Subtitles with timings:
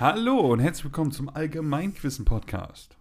[0.00, 2.96] Hallo und herzlich willkommen zum Allgemeinquissen Podcast.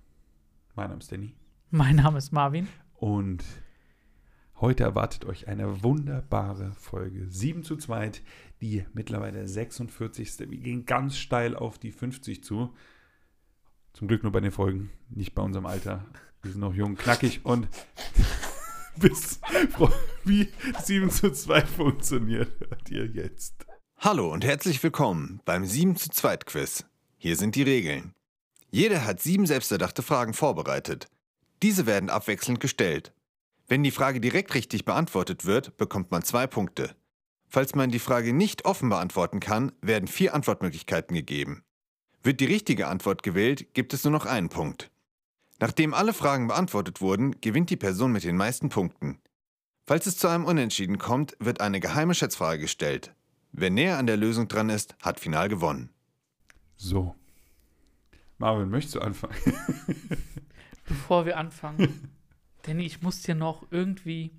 [0.75, 1.33] Mein Name ist Danny
[1.71, 2.67] Mein Name ist Marvin.
[2.93, 3.43] und
[4.61, 8.11] heute erwartet euch eine wunderbare Folge 7 zu 2,
[8.61, 10.39] die mittlerweile 46.
[10.51, 12.73] Wir gehen ganz steil auf die 50 zu.
[13.93, 16.05] Zum Glück nur bei den Folgen, nicht bei unserem Alter.
[16.41, 17.67] Wir sind noch jung, knackig und
[18.97, 19.39] bis
[20.23, 20.49] wie
[20.83, 23.65] 7 zu 2 funktioniert, hört ihr jetzt.
[24.05, 26.83] Hallo und herzlich willkommen beim 7 zu 2 Quiz.
[27.17, 28.11] Hier sind die Regeln.
[28.69, 31.07] Jeder hat sieben selbsterdachte Fragen vorbereitet.
[31.61, 33.13] Diese werden abwechselnd gestellt.
[33.69, 36.93] Wenn die Frage direkt richtig beantwortet wird, bekommt man zwei Punkte.
[37.47, 41.63] Falls man die Frage nicht offen beantworten kann, werden vier Antwortmöglichkeiten gegeben.
[42.23, 44.91] Wird die richtige Antwort gewählt, gibt es nur noch einen Punkt.
[45.59, 49.21] Nachdem alle Fragen beantwortet wurden, gewinnt die Person mit den meisten Punkten.
[49.87, 53.15] Falls es zu einem Unentschieden kommt, wird eine geheime Schätzfrage gestellt.
[53.53, 55.89] Wer näher an der Lösung dran ist, hat final gewonnen.
[56.75, 57.15] So.
[58.39, 59.35] Marvin, möchtest du anfangen?
[60.87, 62.09] Bevor wir anfangen,
[62.63, 64.31] Danny, ich muss dir noch irgendwie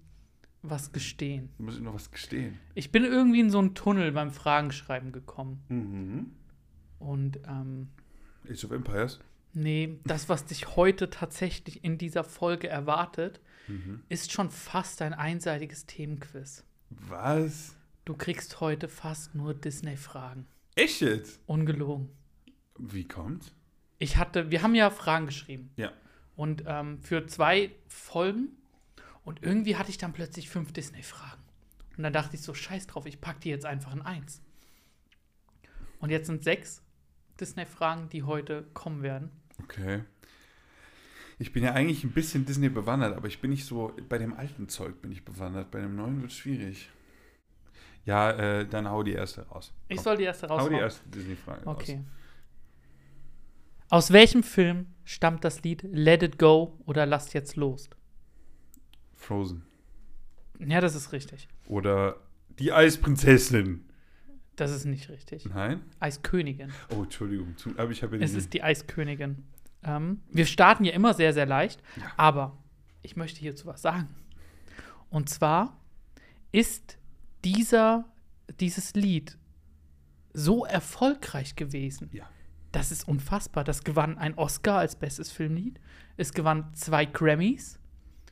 [0.63, 1.51] was gestehen.
[1.59, 2.59] Du musst noch was gestehen.
[2.75, 5.63] Ich bin irgendwie in so einen Tunnel beim Fragenschreiben gekommen.
[5.69, 6.33] Mhm.
[6.99, 7.89] Und ähm,
[8.51, 9.21] Age of Empires?
[9.53, 14.03] nee, das, was dich heute tatsächlich in dieser Folge erwartet, Mhm.
[14.11, 16.65] ist schon fast ein einseitiges Themenquiz.
[16.91, 17.75] Was?
[18.05, 20.47] Du kriegst heute fast nur Disney-Fragen.
[20.75, 21.41] Echt jetzt?
[21.47, 22.11] Ungelogen.
[22.79, 23.55] Wie kommt?
[23.99, 25.71] Ich hatte, wir haben ja Fragen geschrieben.
[25.77, 25.91] Ja.
[26.37, 28.49] Und ähm, für zwei Folgen.
[29.25, 31.41] Und irgendwie hatte ich dann plötzlich fünf Disney-Fragen.
[31.97, 34.43] Und dann dachte ich so, scheiß drauf, ich packe die jetzt einfach in eins.
[35.99, 36.83] Und jetzt sind sechs
[37.41, 39.31] Disney-Fragen, die heute kommen werden.
[39.63, 40.03] Okay.
[41.39, 44.35] Ich bin ja eigentlich ein bisschen Disney bewandert, aber ich bin nicht so, bei dem
[44.35, 45.71] alten Zeug bin ich bewandert.
[45.71, 46.91] Bei dem neuen wird es schwierig.
[48.07, 49.73] Ja, äh, dann hau die erste raus.
[49.89, 50.05] Ich Komm.
[50.05, 50.75] soll die erste Hau raushauen.
[50.75, 51.95] die erste Disney-Frage Okay.
[51.97, 52.05] raus.
[53.91, 57.89] Aus welchem Film stammt das Lied Let It Go oder Lasst jetzt los?
[59.15, 59.63] Frozen.
[60.59, 61.49] Ja, das ist richtig.
[61.67, 62.17] Oder
[62.59, 63.85] die Eisprinzessin.
[64.57, 65.47] Das ist nicht richtig.
[65.47, 65.83] Nein?
[65.99, 66.73] Eiskönigin.
[66.97, 67.55] Oh, Entschuldigung.
[67.77, 69.45] Aber ich habe ja Es ist die Eiskönigin.
[69.83, 72.05] Ähm, wir starten ja immer sehr, sehr leicht, Ja.
[72.17, 72.57] aber
[73.03, 74.09] ich möchte hierzu was sagen.
[75.11, 75.79] Und zwar
[76.53, 76.99] ist
[77.45, 78.05] dieser,
[78.61, 79.39] dieses Lied
[80.33, 82.11] so erfolgreich gewesen.
[82.13, 82.25] Ja.
[82.73, 83.63] Das ist unfassbar.
[83.65, 85.79] Das gewann ein Oscar als bestes Filmlied.
[86.17, 87.79] Es gewann zwei Grammys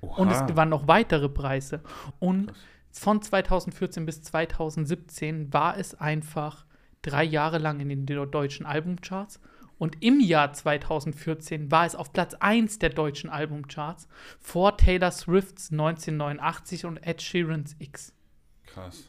[0.01, 0.47] und es Oha.
[0.47, 1.81] gewann noch weitere Preise.
[2.19, 2.57] Und Krass.
[2.91, 6.67] von 2014 bis 2017 war es einfach
[7.03, 9.41] drei Jahre lang in den de- deutschen Albumcharts.
[9.79, 14.07] Und im Jahr 2014 war es auf Platz 1 der deutschen Albumcharts
[14.41, 18.13] vor Taylor Swifts 1989 und Ed Sheerans X.
[18.73, 19.09] Krass.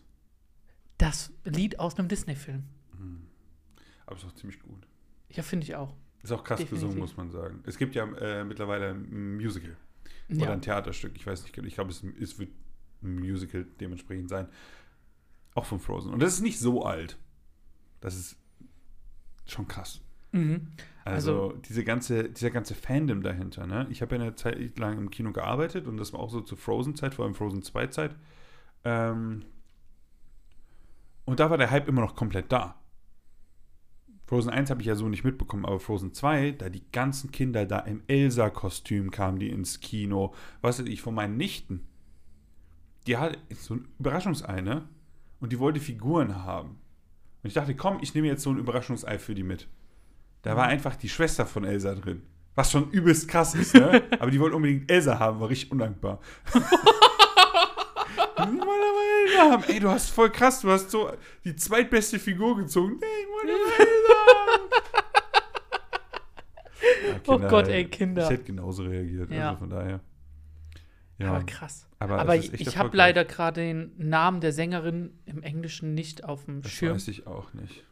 [0.97, 2.63] Das Lied aus einem Disney-Film.
[4.05, 4.85] Aber ist auch ziemlich gut.
[5.29, 5.93] Ja, finde ich auch.
[6.21, 6.81] Ist auch krass Definitiv.
[6.87, 7.61] gesungen, muss man sagen.
[7.65, 9.75] Es gibt ja äh, mittlerweile ein Musical.
[10.29, 10.51] Oder Ja.
[10.53, 11.13] ein Theaterstück.
[11.15, 11.67] Ich weiß nicht, genau.
[11.67, 12.51] ich glaube, es, es wird
[13.01, 14.47] ein Musical dementsprechend sein.
[15.55, 16.13] Auch von Frozen.
[16.13, 17.17] Und das ist nicht so alt.
[18.01, 18.37] Das ist
[19.45, 20.01] schon krass.
[20.31, 20.67] Mhm.
[21.05, 23.87] Also, Also- diese ganze, dieser ganze Fandom dahinter, ne?
[23.89, 26.57] Ich habe ja eine Zeit lang im Kino gearbeitet und das war auch so zur
[26.57, 28.15] Frozen-Zeit, vor allem Frozen 2-Zeit.
[28.85, 29.43] Ähm,
[31.25, 32.75] und da war der Hype immer noch komplett da.
[34.25, 37.65] Frozen 1 habe ich ja so nicht mitbekommen, aber Frozen 2, da die ganzen Kinder
[37.65, 41.87] da im Elsa-Kostüm kamen, die ins Kino, was weiß ich, von meinen Nichten.
[43.05, 44.87] Die hat so ein Überraschungsei, ne?
[45.39, 46.79] Und die wollte Figuren haben.
[47.43, 49.67] Und ich dachte, komm, ich nehme jetzt so ein Überraschungsei für die mit.
[50.41, 52.23] Da war einfach die Schwester von Elsa drin.
[52.55, 54.03] Was schon übelst krass ist, ne?
[54.19, 56.19] Aber die wollte unbedingt Elsa haben, war richtig undankbar.
[59.33, 59.63] die Elsa haben.
[59.67, 61.11] Ey, du hast voll krass, du hast so
[61.43, 62.97] die zweitbeste Figur gezogen.
[62.99, 63.89] Nee, ich wollte Elsa.
[67.05, 68.23] Ja, Oh Gott, ey, Kinder.
[68.25, 69.49] Ich hätte genauso reagiert, Ja.
[69.49, 69.99] also von daher.
[71.17, 71.87] Ja, Aber krass.
[71.99, 76.61] aber, Aber ich habe leider gerade den Namen der Sängerin im Englischen nicht auf dem
[76.61, 76.95] Das Schirm.
[76.95, 77.85] weiß ich auch nicht.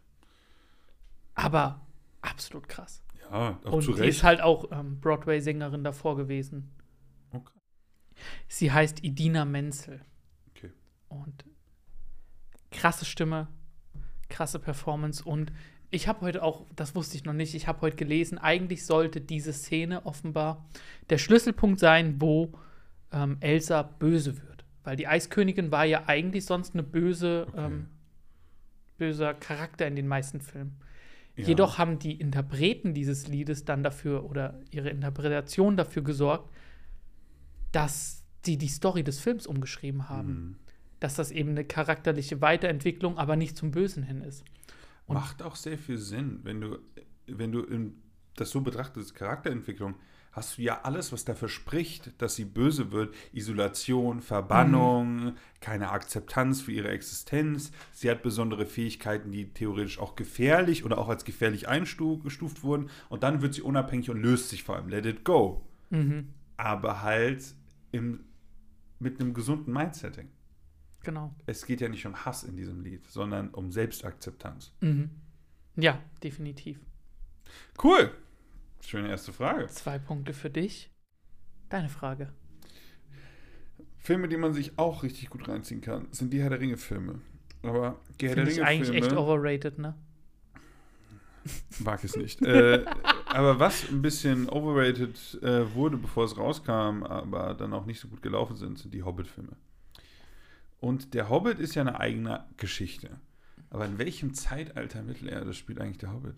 [1.35, 1.79] Aber
[2.21, 3.03] absolut krass.
[3.31, 4.09] Ja, auch Und zu die Recht.
[4.17, 6.71] ist halt auch ähm, Broadway-Sängerin davor gewesen.
[7.31, 7.53] Okay.
[8.49, 10.01] Sie heißt Idina Menzel.
[11.11, 11.43] Und
[12.71, 13.47] krasse Stimme,
[14.29, 15.23] krasse Performance.
[15.23, 15.51] Und
[15.89, 19.19] ich habe heute auch, das wusste ich noch nicht, ich habe heute gelesen, eigentlich sollte
[19.19, 20.65] diese Szene offenbar
[21.09, 22.53] der Schlüsselpunkt sein, wo
[23.11, 24.63] ähm, Elsa böse wird.
[24.83, 27.65] Weil die Eiskönigin war ja eigentlich sonst eine böse, Okay.
[27.65, 27.87] ähm,
[28.97, 30.77] böser Charakter in den meisten Filmen.
[31.35, 31.47] Ja.
[31.47, 36.49] Jedoch haben die Interpreten dieses Liedes dann dafür oder ihre Interpretation dafür gesorgt,
[37.71, 40.29] dass sie die Story des Films umgeschrieben haben.
[40.29, 40.55] Mhm.
[41.01, 44.45] Dass das eben eine charakterliche Weiterentwicklung, aber nicht zum Bösen hin ist.
[45.07, 46.77] Und- Macht auch sehr viel Sinn, wenn du,
[47.27, 47.65] wenn du
[48.37, 49.95] das so betrachtest, Charakterentwicklung,
[50.31, 53.13] hast du ja alles, was dafür spricht, dass sie böse wird.
[53.33, 57.73] Isolation, Verbannung, keine Akzeptanz für ihre Existenz.
[57.91, 62.89] Sie hat besondere Fähigkeiten, die theoretisch auch gefährlich oder auch als gefährlich eingestuft wurden.
[63.09, 64.87] Und dann wird sie unabhängig und löst sich vor allem.
[64.87, 65.65] Let it go.
[65.89, 66.29] Mhm.
[66.55, 67.43] Aber halt
[67.91, 68.21] im,
[68.99, 70.29] mit einem gesunden Mindsetting.
[71.03, 71.33] Genau.
[71.45, 74.73] Es geht ja nicht um Hass in diesem Lied, sondern um Selbstakzeptanz.
[74.81, 75.09] Mhm.
[75.75, 76.79] Ja, definitiv.
[77.81, 78.11] Cool.
[78.81, 79.67] Schöne erste Frage.
[79.67, 80.91] Zwei Punkte für dich.
[81.69, 82.33] Deine Frage.
[83.97, 87.21] Filme, die man sich auch richtig gut reinziehen kann, sind die Herr der Ringe-Filme.
[87.63, 89.95] Aber die Herr der Finde ich eigentlich echt overrated, ne?
[91.79, 92.41] mag es nicht.
[92.41, 92.85] äh,
[93.25, 98.07] aber was ein bisschen overrated äh, wurde, bevor es rauskam, aber dann auch nicht so
[98.07, 99.55] gut gelaufen sind, sind die Hobbit-Filme.
[100.81, 103.21] Und der Hobbit ist ja eine eigene Geschichte.
[103.69, 106.35] Aber in welchem Zeitalter Mittelerde spielt eigentlich der Hobbit?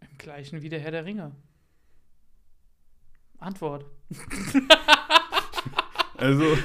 [0.00, 1.34] Im gleichen wie der Herr der Ringe.
[3.38, 3.86] Antwort.
[6.16, 6.44] Also,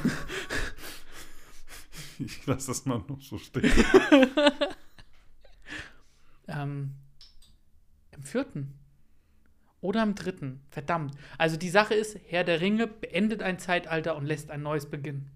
[2.20, 3.72] ich lasse das mal noch so stehen.
[6.48, 6.96] Ähm,
[8.10, 8.79] Im vierten.
[9.82, 10.62] Oder im dritten.
[10.70, 11.16] Verdammt.
[11.38, 15.32] Also die Sache ist, Herr der Ringe beendet ein Zeitalter und lässt ein neues beginnen.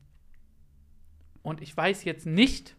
[1.41, 2.75] Und ich weiß jetzt nicht,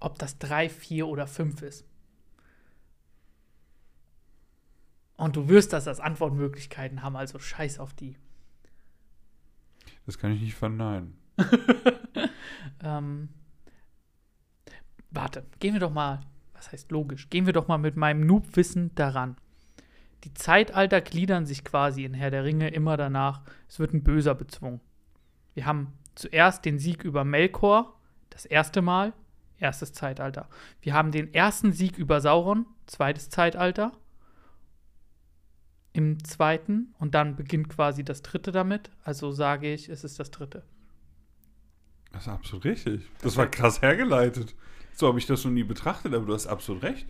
[0.00, 1.84] ob das drei, vier oder fünf ist.
[5.16, 8.16] Und du wirst das als Antwortmöglichkeiten haben, also scheiß auf die.
[10.04, 11.16] Das kann ich nicht verneinen.
[12.82, 13.28] Ähm,
[15.10, 16.20] warte, gehen wir doch mal,
[16.62, 19.36] was heißt logisch, gehen wir doch mal mit meinem Noob-Wissen daran.
[20.22, 24.36] Die Zeitalter gliedern sich quasi in Herr der Ringe immer danach, es wird ein Böser
[24.36, 24.80] bezwungen.
[25.54, 27.98] Wir haben zuerst den Sieg über Melkor,
[28.30, 29.12] das erste Mal,
[29.58, 30.48] erstes Zeitalter.
[30.80, 33.90] Wir haben den ersten Sieg über Sauron, zweites Zeitalter.
[35.92, 38.90] Im zweiten und dann beginnt quasi das dritte damit.
[39.02, 40.62] Also sage ich, es ist das dritte.
[42.12, 43.02] Das ist absolut richtig.
[43.20, 44.54] Das war krass hergeleitet.
[44.94, 47.06] So habe ich das noch nie betrachtet, aber du hast absolut recht.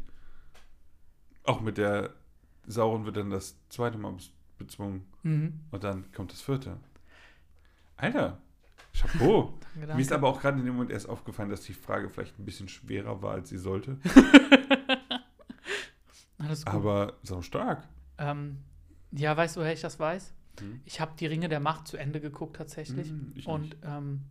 [1.44, 2.10] Auch mit der
[2.66, 5.60] Sauron wird dann das zweite Mal bez- bezwungen Mhm.
[5.70, 6.76] und dann kommt das vierte.
[7.96, 8.38] Alter,
[8.94, 9.54] Chapeau.
[9.74, 10.26] Danke, Mir ist danke.
[10.26, 13.22] aber auch gerade in dem Moment erst aufgefallen, dass die Frage vielleicht ein bisschen schwerer
[13.22, 13.98] war, als sie sollte.
[16.38, 16.74] Alles gut.
[16.74, 17.86] Aber sau stark.
[18.18, 18.58] Ähm,
[19.12, 20.32] ja, weißt du, woher ich das weiß?
[20.60, 20.80] Hm.
[20.84, 23.08] Ich habe die Ringe der Macht zu Ende geguckt tatsächlich.
[23.08, 24.22] Hm, ich und ähm,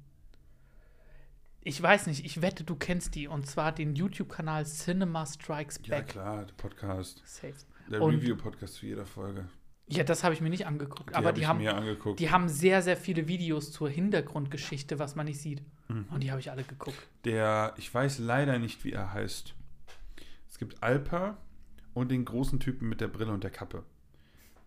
[1.64, 3.28] ich weiß nicht, ich wette, du kennst die.
[3.28, 6.08] Und zwar den YouTube-Kanal Cinema Strikes Ja, Back.
[6.10, 7.22] klar, der Podcast.
[7.26, 7.54] Safe.
[7.90, 9.48] Der Review-Podcast zu jeder Folge.
[9.88, 11.10] Ja, das habe ich mir nicht angeguckt.
[11.10, 12.20] Die aber hab die haben, angeguckt.
[12.20, 15.62] die haben sehr, sehr viele Videos zur Hintergrundgeschichte, was man nicht sieht.
[15.90, 16.06] Mhm.
[16.10, 16.98] Und die habe ich alle geguckt.
[17.26, 19.54] Der, ich weiß leider nicht, wie er heißt.
[20.50, 21.38] Es gibt Alpa
[21.94, 23.84] und den großen Typen mit der Brille und der Kappe.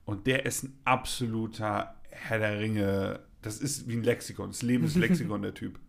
[0.04, 3.20] Und der ist ein absoluter Herr der Ringe.
[3.40, 5.80] Das ist wie ein Lexikon, das Lebenslexikon der Typ.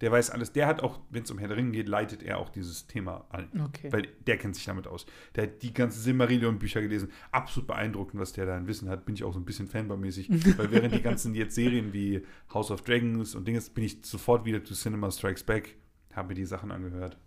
[0.00, 0.52] Der weiß alles.
[0.52, 3.26] Der hat auch, wenn es um Herr der Ringe geht, leitet er auch dieses Thema
[3.30, 3.48] an.
[3.66, 3.92] Okay.
[3.92, 5.06] Weil der kennt sich damit aus.
[5.34, 7.10] Der hat die ganzen Silmarillion-Bücher gelesen.
[7.32, 9.04] Absolut beeindruckend, was der da an Wissen hat.
[9.04, 10.28] Bin ich auch so ein bisschen fanboy-mäßig.
[10.58, 12.22] weil während die ganzen jetzt Serien wie
[12.52, 15.76] House of Dragons und Dinges, bin ich sofort wieder zu Cinema Strikes Back.
[16.14, 17.18] Habe mir die Sachen angehört.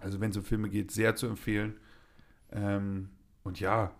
[0.00, 1.78] Also wenn es um Filme geht, sehr zu empfehlen.
[2.52, 3.10] Ähm,
[3.42, 3.92] und ja,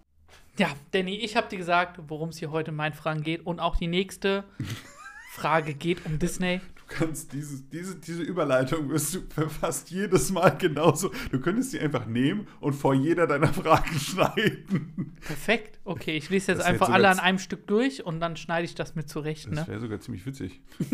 [0.58, 3.46] Ja, Danny, ich habe dir gesagt, worum es hier heute in meinen Fragen geht.
[3.46, 4.44] Und auch die nächste
[5.32, 6.60] Frage geht um Disney.
[6.88, 11.10] Du kannst dieses, diese, diese Überleitung wirst du fast jedes Mal genauso.
[11.30, 15.16] Du könntest sie einfach nehmen und vor jeder deiner Fragen schneiden.
[15.20, 15.80] Perfekt.
[15.84, 18.74] Okay, ich lese jetzt Das einfach alle an einem Stück durch und dann schneide ich
[18.74, 19.46] das mit zurecht.
[19.46, 19.66] Das Ne?
[19.68, 20.60] wäre sogar ziemlich witzig.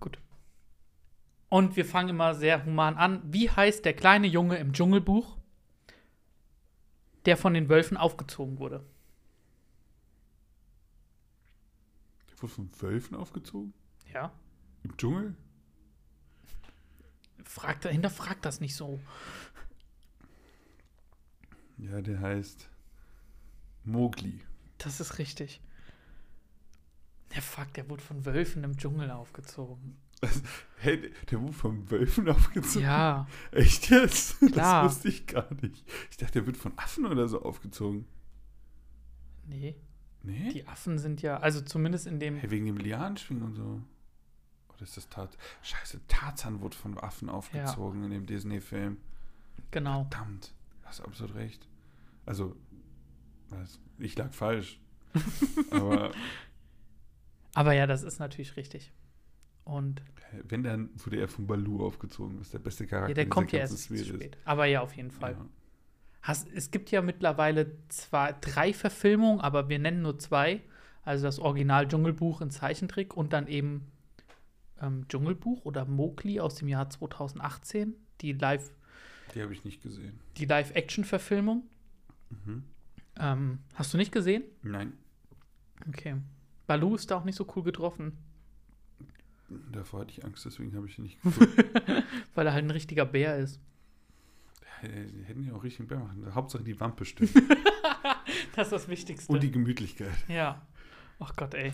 [0.00, 0.18] Gut.
[1.48, 3.22] Und wir fangen immer sehr human an.
[3.24, 5.36] Wie heißt der kleine Junge im Dschungelbuch,
[7.24, 8.84] der von den Wölfen aufgezogen wurde?
[12.20, 13.72] Der wurde von Wölfen aufgezogen?
[14.12, 14.32] Ja.
[14.82, 15.34] Im Dschungel?
[17.44, 19.00] Fragt, hinterfragt das nicht so.
[21.78, 22.68] Ja, der heißt
[23.84, 24.40] Mowgli.
[24.78, 25.60] Das ist richtig.
[27.34, 29.96] Der Fuck, der wurde von Wölfen im Dschungel aufgezogen.
[30.78, 32.82] Hey, der wurde von Wölfen aufgezogen?
[32.82, 34.38] Ja, Echt jetzt?
[34.40, 34.84] Klar.
[34.84, 35.84] Das wusste ich gar nicht.
[36.10, 38.06] Ich dachte, der wird von Affen oder so aufgezogen.
[39.46, 39.76] nee.
[40.22, 40.50] Nee?
[40.52, 42.36] Die Affen sind ja, also zumindest in dem.
[42.36, 43.80] Hey, wegen dem Lianenschwingen und so.
[44.68, 45.38] Oder ist das Tarzan?
[45.62, 48.98] Scheiße, Tarzan wurde von Affen aufgezogen in dem Disney-Film.
[49.70, 50.06] Genau.
[50.10, 50.52] Verdammt,
[50.84, 51.68] hast absolut recht.
[52.26, 52.56] Also,
[53.98, 54.80] ich lag falsch.
[55.70, 56.12] Aber
[57.54, 58.92] Aber ja, das ist natürlich richtig.
[59.64, 60.02] Und
[60.44, 62.38] Wenn, dann wurde er von Baloo aufgezogen.
[62.38, 64.38] Das ist der beste Charakter ja, der kommt ja erst zu spät.
[64.44, 65.32] Aber ja, auf jeden Fall.
[65.32, 65.46] Ja.
[66.22, 70.62] Hast, es gibt ja mittlerweile zwar drei Verfilmungen, aber wir nennen nur zwei.
[71.02, 73.90] Also das Original Dschungelbuch in Zeichentrick und dann eben
[74.82, 78.70] ähm, Dschungelbuch oder Mowgli aus dem Jahr 2018, die Live,
[79.34, 80.18] Die habe ich nicht gesehen.
[80.36, 81.62] die Live-Action-Verfilmung.
[82.30, 82.64] Mhm.
[83.18, 84.42] Ähm, hast du nicht gesehen?
[84.62, 84.92] Nein,
[85.88, 86.16] Okay.
[86.66, 88.18] Baloo ist da auch nicht so cool getroffen,
[89.72, 91.64] davor hatte ich Angst, deswegen habe ich ihn nicht geguckt.
[92.34, 93.60] weil er halt ein richtiger Bär ist.
[94.82, 96.34] Die hätten ja auch richtig einen Bär machen.
[96.34, 97.30] Hauptsache die Wampe stimmt.
[98.54, 99.32] Das ist das Wichtigste.
[99.32, 100.12] Und die Gemütlichkeit.
[100.28, 100.60] ja.
[101.20, 101.72] Ach Gott, ey.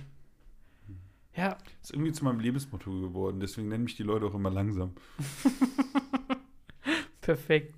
[1.35, 3.41] Ja, ist irgendwie zu meinem Lebensmotto geworden.
[3.41, 4.93] Deswegen nennen mich die Leute auch immer langsam.
[7.21, 7.75] perfekt.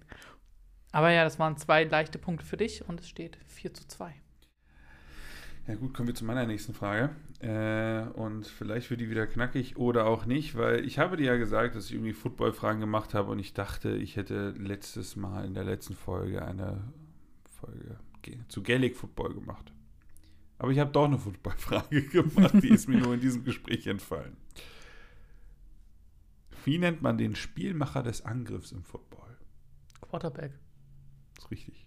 [0.93, 4.15] Aber ja, das waren zwei leichte Punkte für dich und es steht 4 zu 2.
[5.69, 7.11] Ja gut, kommen wir zu meiner nächsten Frage.
[7.41, 11.37] Äh, und vielleicht wird die wieder knackig oder auch nicht, weil ich habe dir ja
[11.37, 15.55] gesagt, dass ich irgendwie Football-Fragen gemacht habe und ich dachte, ich hätte letztes Mal in
[15.55, 16.85] der letzten Folge eine
[17.61, 19.73] Folge ge- zu Gaelic Football gemacht.
[20.59, 24.37] Aber ich habe doch eine Football-Frage gemacht, die ist mir nur in diesem Gespräch entfallen.
[26.65, 29.37] Wie nennt man den Spielmacher des Angriffs im Football?
[30.01, 30.53] Quarterback.
[31.35, 31.86] Das ist richtig.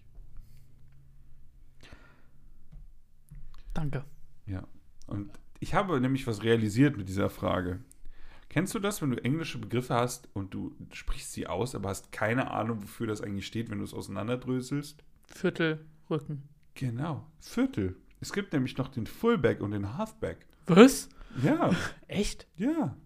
[3.74, 4.04] Danke.
[4.46, 4.66] Ja.
[5.06, 7.80] Und ich habe nämlich was realisiert mit dieser Frage.
[8.48, 12.10] Kennst du das, wenn du englische Begriffe hast und du sprichst sie aus, aber hast
[12.10, 15.04] keine Ahnung, wofür das eigentlich steht, wenn du es auseinanderdröselst?
[15.28, 16.48] Viertel, Rücken.
[16.74, 17.26] Genau.
[17.38, 17.96] Viertel.
[18.20, 20.46] Es gibt nämlich noch den Fullback und den Halfback.
[20.66, 21.08] Was?
[21.42, 21.70] Ja,
[22.08, 22.48] Echt?
[22.56, 22.96] ja.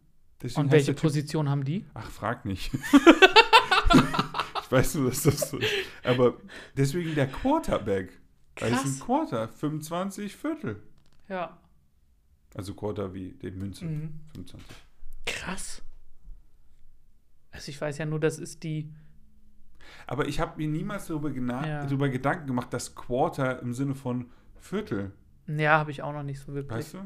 [0.43, 1.85] Deswegen Und welche Position haben die?
[1.95, 2.73] Ach, frag nicht.
[4.63, 5.71] ich weiß nur, dass das so ist.
[6.03, 6.39] Aber
[6.77, 8.13] deswegen der Quarterback.
[8.61, 8.85] Weil es Krass.
[8.97, 10.83] ein Quarter, 25 Viertel.
[11.29, 11.59] Ja.
[12.55, 14.21] Also Quarter wie die Münze, Mhm.
[14.35, 14.77] 25.
[15.27, 15.83] Krass.
[17.51, 18.93] Also ich weiß ja nur, das ist die.
[20.07, 21.85] Aber ich habe mir niemals darüber, Ja.
[21.85, 24.31] darüber Gedanken gemacht, dass Quarter im Sinne von
[24.61, 25.13] Viertel,
[25.47, 26.77] Ja, habe ich auch noch nicht so wirklich.
[26.79, 26.99] weißt du?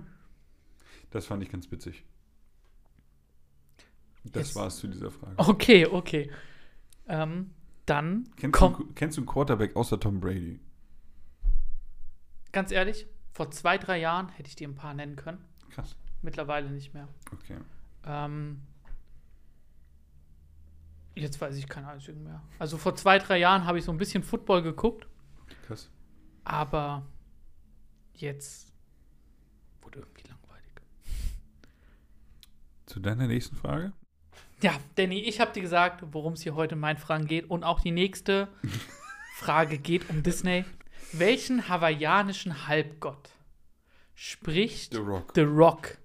[1.11, 2.05] Das fand ich ganz witzig.
[4.25, 5.35] Das Jetzt- war's zu dieser Frage.
[5.39, 6.31] Okay, okay.
[7.07, 7.51] Ähm,
[7.87, 10.61] dann Kennst, du, kennst du einen Quarterback außer Tom Brady?
[12.53, 15.45] Ganz ehrlich, vor zwei, drei Jahren hätte ich dir ein paar nennen können.
[15.71, 15.97] Krass.
[16.23, 17.09] Mittlerweile nicht mehr.
[17.33, 17.57] Okay.
[18.05, 18.63] Ähm,
[21.15, 22.43] jetzt weiß ich keinen einzigen mehr.
[22.59, 25.07] Also vor zwei, drei Jahren habe ich so ein bisschen Football geguckt,
[25.67, 25.91] Krass.
[26.45, 27.07] aber
[28.15, 28.73] jetzt
[29.83, 30.73] wurde irgendwie langweilig.
[32.87, 33.93] Zu deiner nächsten Frage?
[34.63, 37.49] Ja, Danny, ich habe dir gesagt, worum es hier heute in meinen Fragen geht.
[37.49, 38.49] Und auch die nächste
[39.37, 40.65] Frage geht um Disney.
[41.13, 43.31] Welchen hawaiianischen Halbgott
[44.15, 45.33] spricht The Rock.
[45.35, 45.99] The Rock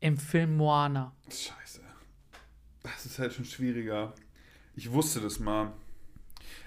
[0.00, 1.12] im Film Moana?
[1.28, 1.80] Scheiße.
[2.82, 4.14] Das ist halt schon schwieriger.
[4.74, 5.72] Ich wusste das mal.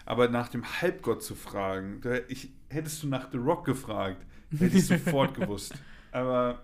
[0.06, 4.26] Aber nach dem Halbgott zu fragen, da, ich, hättest du nach The Rock gefragt,
[4.58, 5.74] hätte ich sofort gewusst.
[6.12, 6.64] Aber,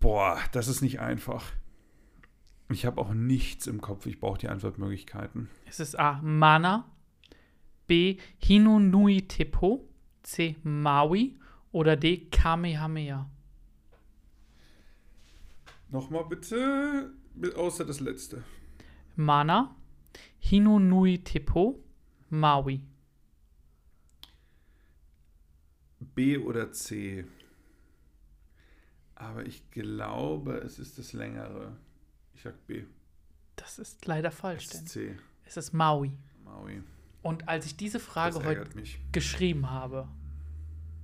[0.00, 1.44] boah, das ist nicht einfach.
[2.70, 4.06] Ich habe auch nichts im Kopf.
[4.06, 5.50] Ich brauche die Antwortmöglichkeiten.
[5.66, 6.20] Es ist A.
[6.22, 6.90] Mana,
[7.86, 8.18] B.
[8.38, 9.88] Hinunui Tepo,
[10.22, 10.56] C.
[10.62, 11.38] Maui
[11.72, 12.28] oder D.
[12.30, 13.28] Kamehameha.
[15.90, 17.12] Nochmal bitte,
[17.56, 18.42] außer das letzte.
[19.16, 19.76] Mana,
[20.38, 21.82] Hinunui Tepo,
[22.30, 22.80] Maui.
[26.00, 27.24] B oder C.
[29.14, 31.76] Aber ich glaube, es ist das längere.
[32.34, 32.84] Ich sag B.
[33.56, 35.16] Das ist leider Es falsch, ist denn C.
[35.44, 36.12] es ist Maui.
[36.44, 36.82] Maui.
[37.24, 39.00] Und als ich diese Frage heute mich.
[39.10, 40.06] geschrieben habe,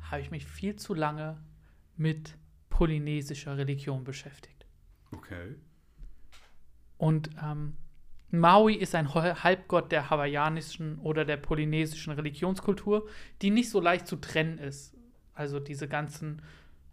[0.02, 1.42] habe ich mich viel zu lange
[1.96, 2.36] mit
[2.68, 4.66] polynesischer Religion beschäftigt.
[5.12, 5.56] Okay.
[6.98, 7.78] Und ähm,
[8.30, 13.08] Maui ist ein Halbgott der hawaiianischen oder der polynesischen Religionskultur,
[13.40, 14.94] die nicht so leicht zu trennen ist.
[15.32, 16.42] Also diese ganzen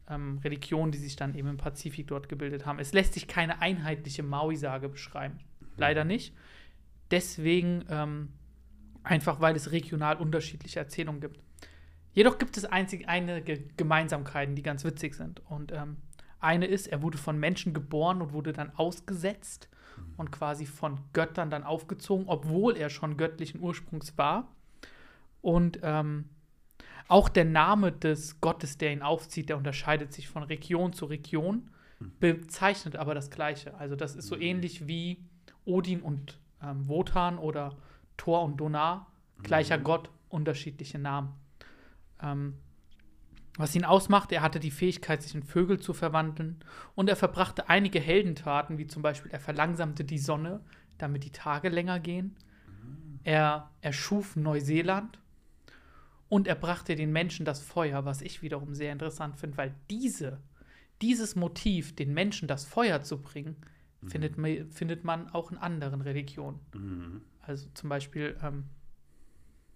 [0.10, 2.80] ähm, Religionen, die sich dann eben im Pazifik dort gebildet haben.
[2.80, 5.40] Es lässt sich keine einheitliche Maui-Sage beschreiben.
[5.76, 6.34] Leider nicht.
[7.12, 8.30] Deswegen ähm,
[9.04, 11.40] einfach, weil es regional unterschiedliche Erzählungen gibt.
[12.14, 15.42] Jedoch gibt es einzig einige Gemeinsamkeiten, die ganz witzig sind.
[15.50, 15.98] Und ähm,
[16.40, 19.70] eine ist, er wurde von Menschen geboren und wurde dann ausgesetzt
[20.18, 24.52] und quasi von Göttern dann aufgezogen, obwohl er schon göttlichen Ursprungs war.
[25.42, 26.30] Und ähm,
[27.08, 31.70] auch der Name des Gottes, der ihn aufzieht, der unterscheidet sich von Region zu Region,
[32.20, 33.76] bezeichnet aber das Gleiche.
[33.76, 35.24] Also das ist so ähnlich wie
[35.66, 37.78] Odin und ähm, Wotan oder
[38.18, 39.12] Thor und Donar,
[39.44, 41.34] gleicher Gott, unterschiedliche Namen.
[42.22, 42.56] Ähm,
[43.58, 46.58] Was ihn ausmachte, er hatte die Fähigkeit, sich in Vögel zu verwandeln
[46.96, 50.62] und er verbrachte einige Heldentaten, wie zum Beispiel er verlangsamte die Sonne,
[50.98, 52.36] damit die Tage länger gehen.
[53.24, 55.20] Er erschuf Neuseeland
[56.30, 60.40] und er brachte den Menschen das Feuer, was ich wiederum sehr interessant finde, weil diese,
[61.02, 63.56] dieses Motiv, den Menschen das Feuer zu bringen,
[64.06, 66.60] findet, ma- findet man auch in anderen Religionen.
[66.74, 67.22] Mhm.
[67.48, 68.66] Also zum Beispiel ähm,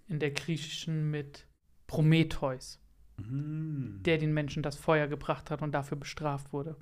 [0.08, 1.48] in der griechischen mit
[1.88, 2.80] Prometheus,
[3.18, 4.02] Mhm.
[4.04, 6.76] der den Menschen das Feuer gebracht hat und dafür bestraft wurde.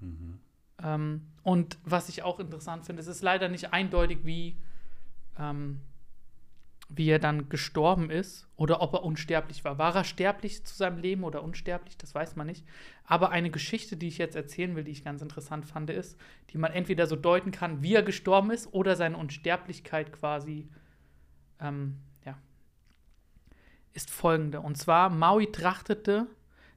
[0.00, 0.38] Mhm.
[0.82, 4.56] Ähm, und was ich auch interessant finde, es ist leider nicht eindeutig, wie,
[5.38, 5.80] ähm,
[6.94, 9.78] wie er dann gestorben ist oder ob er unsterblich war.
[9.78, 11.96] War er sterblich zu seinem Leben oder unsterblich?
[11.96, 12.64] Das weiß man nicht.
[13.04, 16.18] Aber eine Geschichte, die ich jetzt erzählen will, die ich ganz interessant fand, ist,
[16.50, 20.68] die man entweder so deuten kann, wie er gestorben ist oder seine Unsterblichkeit quasi,
[21.60, 22.36] ähm, ja,
[23.92, 24.60] ist folgende.
[24.60, 26.26] Und zwar, Maui trachtete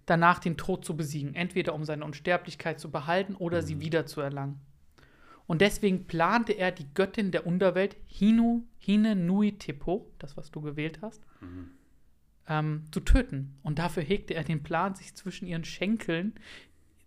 [0.05, 4.61] danach den Tod zu besiegen, entweder um seine Unsterblichkeit zu behalten oder sie wiederzuerlangen.
[5.47, 10.61] Und deswegen plante er die Göttin der Unterwelt, Hinu, Hine Nui Tepo, das, was du
[10.61, 11.21] gewählt hast,
[12.47, 13.55] ähm, zu töten.
[13.63, 16.33] Und dafür hegte er den Plan, sich zwischen ihren Schenkeln,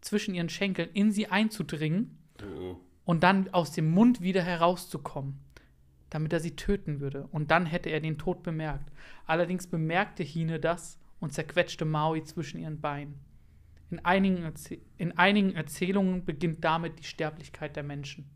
[0.00, 5.40] zwischen ihren Schenkeln in sie einzudringen Oh, und dann aus dem Mund wieder herauszukommen,
[6.10, 7.26] damit er sie töten würde.
[7.32, 8.92] Und dann hätte er den Tod bemerkt.
[9.26, 13.18] Allerdings bemerkte Hine das und zerquetschte Maui zwischen ihren Beinen.
[13.90, 18.28] In einigen, Erzäh in einigen Erzählungen beginnt damit die Sterblichkeit der Menschen.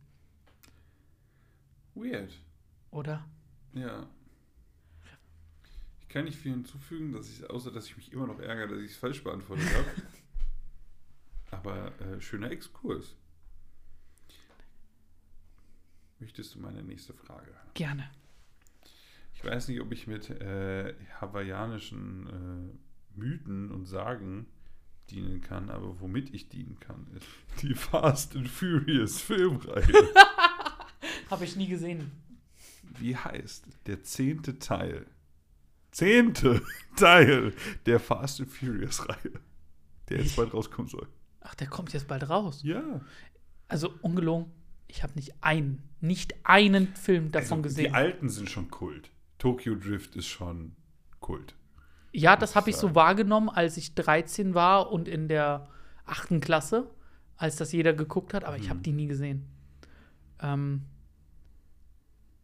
[1.94, 2.32] weird.
[2.90, 3.28] Oder?
[3.74, 4.06] Ja.
[6.00, 8.80] Ich kann nicht viel hinzufügen, dass ich, außer dass ich mich immer noch ärgere, dass
[8.80, 9.86] ich es falsch beantwortet habe.
[11.50, 13.16] Aber äh, schöner Exkurs.
[16.18, 17.52] Möchtest du meine nächste Frage?
[17.74, 18.10] Gerne.
[19.34, 24.46] Ich weiß nicht, ob ich mit äh, hawaiianischen äh, Mythen und Sagen
[25.12, 27.26] dienen kann, aber womit ich dienen kann, ist
[27.62, 29.84] die Fast and Furious Filmreihe.
[31.30, 32.10] Habe ich nie gesehen.
[32.98, 35.06] Wie heißt der zehnte Teil?
[35.90, 36.62] Zehnte
[36.96, 37.52] Teil
[37.86, 39.40] der Fast and Furious Reihe,
[40.08, 41.06] der jetzt Ich- bald rauskommen soll.
[41.40, 42.60] Ach, der kommt jetzt bald raus.
[42.62, 43.00] Ja.
[43.68, 44.52] Also ungelogen,
[44.86, 47.84] ich habe nicht einen, nicht einen Film davon Also, gesehen.
[47.86, 49.10] Die alten sind schon Kult.
[49.38, 50.76] Tokyo Drift ist schon
[51.18, 51.54] Kult.
[52.12, 55.68] Ja, das habe ich so wahrgenommen, als ich 13 war und in der
[56.04, 56.90] achten Klasse,
[57.36, 58.82] als das jeder geguckt hat, aber ich habe Mhm.
[58.82, 59.46] die nie gesehen.
[60.40, 60.82] Ähm,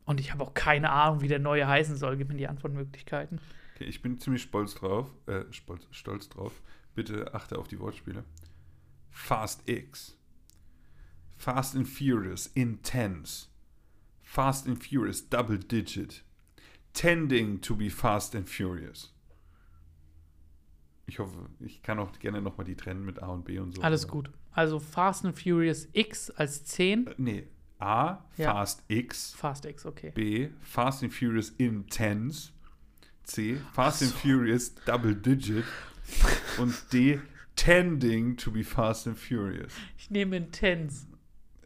[0.07, 2.17] und ich habe auch keine Ahnung, wie der neue heißen soll.
[2.17, 3.41] Gib mir die Antwortmöglichkeiten.
[3.75, 5.11] Okay, ich bin ziemlich stolz drauf.
[5.27, 6.63] Äh, stolz, stolz drauf.
[6.95, 8.25] Bitte achte auf die Wortspiele.
[9.11, 10.17] Fast X.
[11.37, 13.49] Fast and Furious Intense.
[14.23, 16.25] Fast and Furious Double Digit.
[16.95, 19.13] Tending to be Fast and Furious.
[21.09, 23.81] Ich hoffe, ich kann auch gerne nochmal die trennen mit A und B und so.
[23.83, 24.31] Alles gut.
[24.53, 27.07] Also Fast and Furious X als 10.
[27.07, 27.47] Äh, Nee.
[27.81, 28.53] A, Ja.
[28.53, 29.33] Fast X.
[29.35, 30.11] Fast X, okay.
[30.15, 32.51] B, Fast and Furious Intense.
[33.23, 34.19] C, Fast and so.
[34.19, 35.65] Furious Double Digit.
[36.59, 37.21] Und D,
[37.57, 39.73] Tending to be Fast and Furious.
[39.97, 41.07] Ich nehme Intense.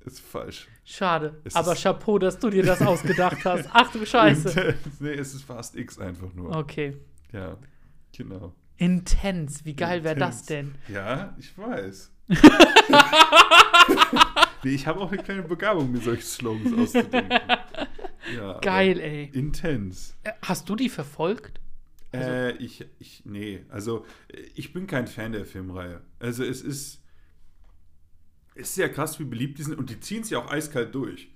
[0.04, 0.68] Ist falsch.
[0.84, 1.40] Schade.
[1.44, 3.68] Es aber Chapeau, dass du dir das ausgedacht hast.
[3.72, 4.48] Ach du Scheiße.
[4.50, 4.78] Intense.
[5.00, 6.54] Nee, es ist Fast X einfach nur.
[6.56, 6.96] Okay.
[7.32, 7.56] Ja,
[8.16, 8.54] genau.
[8.76, 9.64] Intense.
[9.64, 10.74] Wie geil wäre das denn?
[10.88, 12.10] Ja, ich weiß.
[14.64, 17.38] nee, ich habe auch eine kleine Begabung, mir solche Slogans auszudenken.
[18.36, 19.30] Ja, Geil, ey.
[19.32, 20.14] Intense.
[20.22, 21.60] Äh, Hast du die verfolgt?
[22.12, 24.04] Also- äh, ich, ich, nee, also
[24.54, 26.02] ich bin kein Fan der Filmreihe.
[26.18, 27.02] Also es ist,
[28.54, 30.94] es ist sehr krass, wie beliebt die sind und die ziehen es ja auch eiskalt
[30.94, 31.30] durch.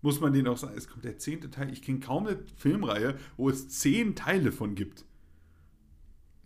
[0.00, 1.72] Muss man denen auch sagen, es kommt der zehnte Teil.
[1.72, 5.04] Ich kenne kaum eine Filmreihe, wo es zehn Teile von gibt.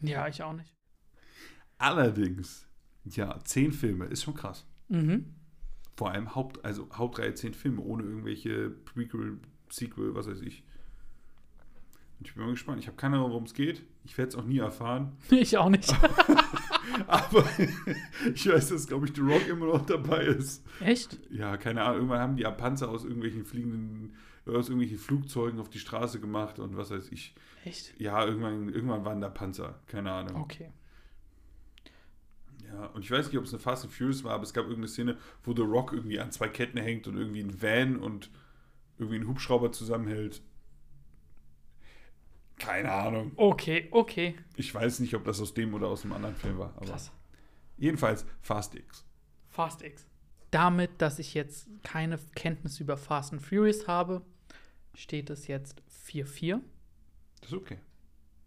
[0.02, 0.74] Ja, ich auch nicht.
[1.78, 2.66] Allerdings,
[3.04, 4.66] ja, zehn Filme ist schon krass.
[4.88, 5.34] Mhm.
[5.96, 9.38] Vor allem Haupt, also Hauptreihe zehn Filme, ohne irgendwelche Prequel,
[9.68, 10.64] Sequel, was weiß ich.
[12.18, 12.78] Und ich bin mal gespannt.
[12.78, 13.82] Ich habe keine Ahnung, worum es geht.
[14.04, 15.16] Ich werde es auch nie erfahren.
[15.30, 15.92] Ich auch nicht.
[17.06, 17.44] Aber
[18.34, 20.64] ich weiß, dass, glaube ich, The Rock immer noch dabei ist.
[20.80, 21.18] Echt?
[21.30, 21.96] Ja, keine Ahnung.
[21.96, 24.14] Irgendwann haben die ja Panzer aus irgendwelchen fliegenden,
[24.46, 27.34] aus irgendwelchen Flugzeugen auf die Straße gemacht und was weiß ich.
[27.64, 27.98] Echt?
[28.00, 29.78] Ja, irgendwann, irgendwann waren da Panzer.
[29.86, 30.42] Keine Ahnung.
[30.42, 30.70] Okay.
[32.64, 34.64] Ja, und ich weiß nicht, ob es eine Fast and Furious war, aber es gab
[34.64, 38.30] irgendeine Szene, wo The Rock irgendwie an zwei Ketten hängt und irgendwie ein Van und
[38.98, 40.42] irgendwie einen Hubschrauber zusammenhält.
[42.58, 43.32] Keine Ahnung.
[43.36, 44.36] Okay, okay.
[44.56, 46.72] Ich weiß nicht, ob das aus dem oder aus einem anderen Film war.
[46.76, 47.12] Aber Krass.
[47.76, 49.04] jedenfalls Fast X.
[49.48, 50.06] Fast X.
[50.50, 54.22] Damit, dass ich jetzt keine Kenntnis über Fast and Furious habe,
[54.94, 56.60] steht es jetzt 4-4.
[57.40, 57.78] Das ist okay.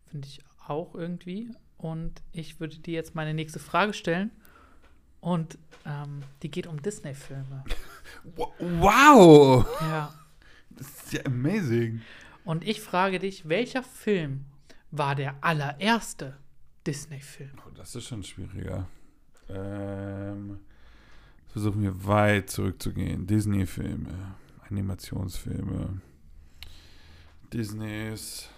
[0.07, 1.49] Finde ich auch irgendwie.
[1.77, 4.31] Und ich würde dir jetzt meine nächste Frage stellen.
[5.19, 7.63] Und ähm, die geht um Disney-Filme.
[8.59, 9.67] Wow!
[9.81, 10.13] ja.
[10.69, 12.01] Das ist ja amazing.
[12.43, 14.45] Und ich frage dich, welcher Film
[14.91, 16.37] war der allererste
[16.87, 17.51] Disney-Film?
[17.65, 18.87] Oh, das ist schon schwieriger.
[19.49, 20.59] Ähm,
[21.47, 23.27] versuchen wir weit zurückzugehen.
[23.27, 24.35] Disney-Filme,
[24.69, 26.01] Animationsfilme,
[27.55, 28.49] Disneys.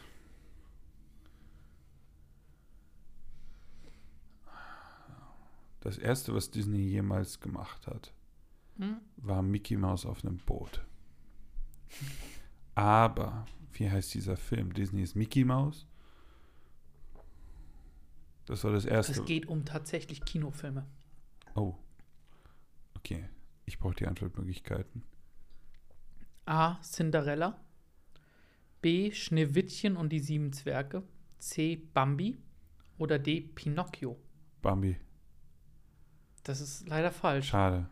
[5.82, 8.12] Das erste, was Disney jemals gemacht hat,
[8.78, 8.98] Hm?
[9.18, 10.84] war Mickey Mouse auf einem Boot.
[12.74, 14.74] Aber, wie heißt dieser Film?
[14.74, 15.86] Disney ist Mickey Mouse?
[18.46, 19.12] Das war das erste.
[19.14, 20.86] Es geht um tatsächlich Kinofilme.
[21.56, 21.76] Oh.
[22.96, 23.30] Okay.
[23.66, 25.04] Ich brauche die Antwortmöglichkeiten.
[26.46, 26.82] A.
[26.82, 27.60] Cinderella.
[28.82, 29.12] B.
[29.12, 31.04] Schneewittchen und die sieben Zwerge.
[31.40, 31.82] C.
[31.94, 32.38] Bambi.
[32.98, 33.42] Oder D.
[33.42, 34.18] Pinocchio.
[34.62, 34.98] Bambi.
[36.44, 37.50] Das ist leider falsch.
[37.50, 37.90] Schade.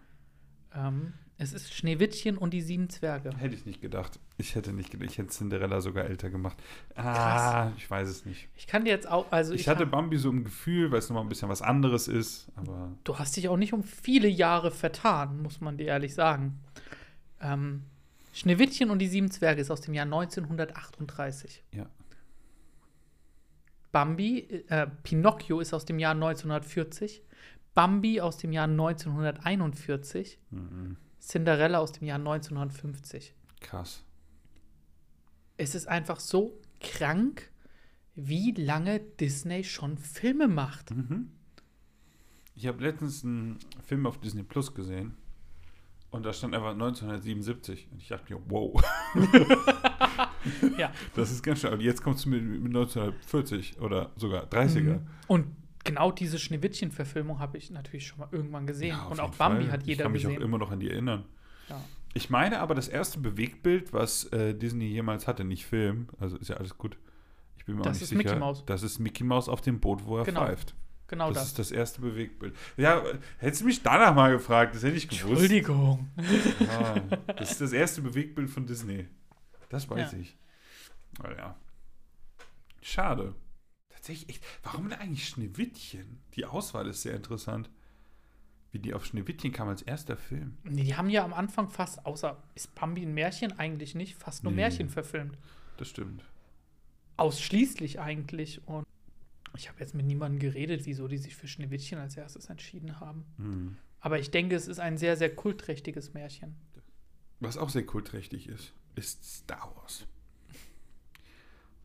[0.74, 3.32] Ähm, es ist Schneewittchen und die sieben Zwerge.
[3.38, 4.20] Hätte ich nicht gedacht.
[4.38, 5.12] Ich hätte nicht gedacht.
[5.12, 6.58] Ich hätte Cinderella sogar älter gemacht.
[6.96, 7.74] Ah, Krass.
[7.78, 8.48] ich weiß es nicht.
[8.56, 11.10] Ich kann dir jetzt auch, also Ich, ich, hatte Bambi so im Gefühl, weil es
[11.10, 12.50] nochmal ein bisschen was anderes ist.
[12.56, 16.60] Aber du hast dich auch nicht um viele Jahre vertan, muss man dir ehrlich sagen.
[17.42, 17.84] Ähm,
[18.36, 21.64] Schneewittchen und die sieben Zwerge ist aus dem Jahr 1938.
[21.72, 21.90] ja.
[23.94, 27.24] Bambi, äh, Pinocchio ist aus dem Jahr 1940.
[27.74, 30.38] Bambi aus dem Jahr 1941.
[30.50, 30.98] Mhm.
[31.22, 33.34] Cinderella aus dem Jahr 1950.
[33.62, 34.04] Krass.
[35.56, 37.50] Es ist einfach so krank,
[38.16, 40.92] wie lange Disney schon Filme macht.
[40.92, 41.32] Mhm.
[42.54, 45.16] Ich habe letztens einen Film auf Disney Plus gesehen.
[46.16, 47.88] Und da stand einfach 1977.
[47.92, 48.82] Und ich dachte mir, wow.
[50.78, 50.92] Ja.
[51.16, 51.74] Das ist ganz schön.
[51.74, 54.82] Und jetzt kommst du mit, mit 1940 oder sogar 30er.
[55.00, 55.08] Mhm.
[55.28, 55.48] Und
[55.84, 58.90] genau diese Schneewittchen-Verfilmung habe ich natürlich schon mal irgendwann gesehen.
[58.90, 59.72] Ja, Und auch Bambi Fall.
[59.74, 60.38] hat Ich jeder kann mich gesehen.
[60.40, 61.26] auch immer noch an die erinnern.
[61.70, 61.82] Ja.
[62.14, 66.48] Ich meine aber, das erste Bewegtbild, was äh, Disney jemals hatte, nicht Film, also ist
[66.50, 66.98] ja alles gut.
[67.58, 68.18] Ich bin mir Das auch nicht ist sicher.
[68.24, 68.64] Mickey Mouse.
[68.68, 70.46] Das ist Mickey Mouse auf dem Boot, wo er Genau.
[70.46, 70.76] pfeift.
[71.08, 71.48] Genau das, das.
[71.48, 72.56] ist das erste Bewegtbild.
[72.78, 73.04] Ja,
[73.38, 75.24] hättest du mich danach mal gefragt, das hätte ich gewusst.
[75.30, 76.10] Entschuldigung.
[76.70, 77.00] Ah,
[77.34, 79.08] das ist das erste Bewegtbild von Disney.
[79.70, 80.18] Das weiß Ja.
[80.18, 80.36] ich.
[81.20, 81.56] Aber ja.
[82.82, 83.36] Schade.
[83.90, 84.44] Tatsächlich echt.
[84.64, 86.20] Warum denn eigentlich Schneewittchen?
[86.36, 87.70] Die Auswahl ist sehr interessant.
[88.72, 90.58] Wie die auf Schneewittchen kam als erster Film.
[90.64, 94.44] Nee, die haben ja am Anfang fast, außer ist Bambi ein Märchen eigentlich nicht, fast
[94.44, 94.58] nur Nee.
[94.58, 95.38] Märchen verfilmt.
[95.78, 96.24] Das stimmt.
[97.18, 98.68] Ausschließlich eigentlich.
[98.68, 98.86] Und
[99.58, 103.26] ich habe jetzt mit niemandem geredet, wieso die sich für Schneewittchen als erstes entschieden haben.
[103.38, 103.78] Hm.
[104.00, 106.56] Aber ich denke, es ist ein sehr, sehr kultträchtiges Märchen.
[107.40, 110.08] Was auch sehr kultträchtig ist, ist Star Wars.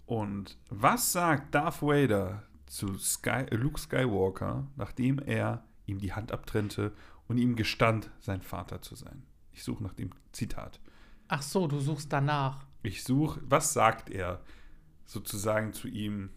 [0.06, 6.92] Und was sagt Darth Vader zu Sky, Luke Skywalker, nachdem er ihm die Hand abtrennte
[7.26, 9.22] und ihm gestand, sein Vater zu sein?
[9.52, 10.80] Ich suche nach dem Zitat.
[11.28, 12.66] Ach so, du suchst danach.
[12.82, 14.42] Ich suche, was sagt er
[15.04, 16.30] sozusagen zu ihm?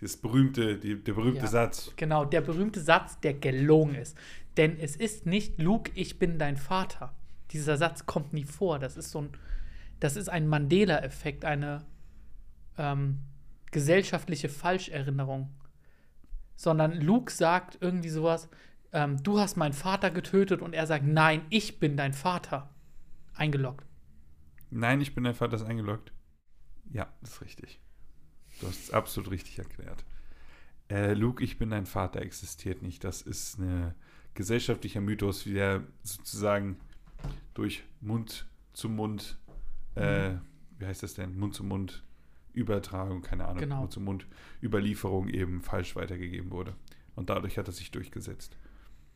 [0.00, 1.46] Das berühmte, die, der berühmte Ja.
[1.46, 1.92] Satz.
[1.96, 4.16] Genau, der berühmte Satz, der gelogen ist.
[4.56, 7.14] Denn es ist nicht, Luke, ich bin dein Vater.
[7.50, 8.78] Dieser Satz kommt nie vor.
[8.78, 9.30] Das ist so ein,
[10.00, 11.84] das ist ein Mandela-Effekt, eine
[12.76, 13.20] ähm,
[13.70, 15.50] gesellschaftliche Falscherinnerung.
[16.56, 18.48] Sondern Luke sagt irgendwie sowas,
[18.92, 22.70] ähm, du hast meinen Vater getötet und er sagt, nein, ich bin dein Vater.
[23.34, 23.86] Eingeloggt.
[24.70, 26.12] Nein, ich bin dein Vater, ist eingeloggt.
[26.92, 27.80] Ja, das ist richtig.
[28.60, 30.04] Du hast es absolut richtig erklärt.
[30.88, 33.04] Äh, Luke, ich bin dein Vater, existiert nicht.
[33.04, 33.94] Das ist ein
[34.34, 36.76] gesellschaftlicher Mythos, wie der sozusagen
[37.54, 39.38] durch Mund zu Mund,
[39.94, 40.34] äh,
[40.78, 41.38] wie heißt das denn?
[41.38, 42.04] Mund zu Mund
[42.52, 43.80] Übertragung, keine Ahnung, Genau.
[43.80, 44.26] Mund zu Mund
[44.62, 46.74] Überlieferung eben falsch weitergegeben wurde.
[47.14, 48.56] Und dadurch hat er sich durchgesetzt.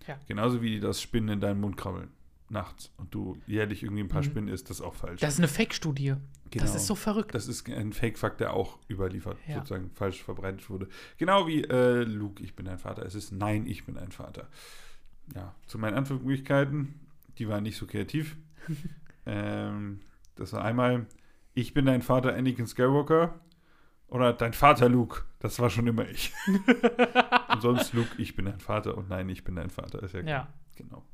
[0.06, 0.18] Ja.
[0.26, 2.08] Genauso wie das Spinnen in deinen Mund krabbeln.
[2.50, 2.92] Nachts.
[2.96, 4.26] Und du jährlich irgendwie ein paar Mhm.
[4.26, 5.20] Spinnen isst, das ist auch falsch.
[5.20, 6.08] Das ist eine Fake-Studie.
[6.10, 6.64] Das Genau.
[6.74, 7.32] ist so verrückt.
[7.34, 9.54] Das ist ein Fake-Fakt, der auch überliefert, Ja.
[9.56, 10.88] sozusagen falsch verbreitet wurde.
[11.16, 13.04] Genau wie äh, Luke, ich bin dein Vater.
[13.06, 14.48] Es ist Nein, ich bin dein Vater.
[15.34, 16.98] Ja, zu meinen Antwortmöglichkeiten,
[17.38, 18.36] die waren nicht so kreativ.
[19.26, 20.00] ähm,
[20.34, 21.06] das war einmal,
[21.54, 23.38] ich bin dein Vater, Anakin Skywalker.
[24.08, 25.22] Oder dein Vater Luke.
[25.38, 26.32] Das war schon immer ich.
[27.52, 28.96] und sonst Luke, ich bin dein Vater.
[28.98, 30.02] Und nein, ich bin dein Vater.
[30.02, 30.20] Ist ja.
[30.22, 30.48] Ja.
[30.74, 31.04] Genau.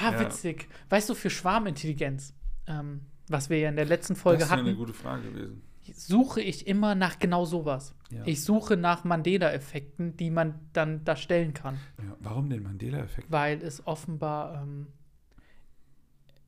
[0.00, 0.20] Ah, Ja.
[0.20, 0.68] witzig.
[0.88, 2.34] Weißt du, für Schwarmintelligenz,
[2.66, 5.62] ähm, was wir ja in der letzten Folge das ist eine hatten, gute Frage gewesen.
[5.94, 7.94] suche ich immer nach genau sowas.
[8.10, 8.22] Ja.
[8.26, 13.30] Ich suche nach Mandela-Effekten, die man dann da stellen kann, Ja, warum den Mandela-Effekt?
[13.30, 14.88] weil es offenbar ähm,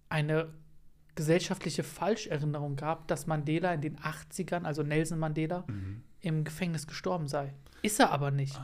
[0.08, 0.48] eine
[1.14, 6.02] gesellschaftliche Falscherinnerung gab, dass Mandela in den 80ern, also Nelson Mandela, Mhm.
[6.20, 7.54] im Gefängnis gestorben sei.
[7.82, 8.58] Ist er aber nicht.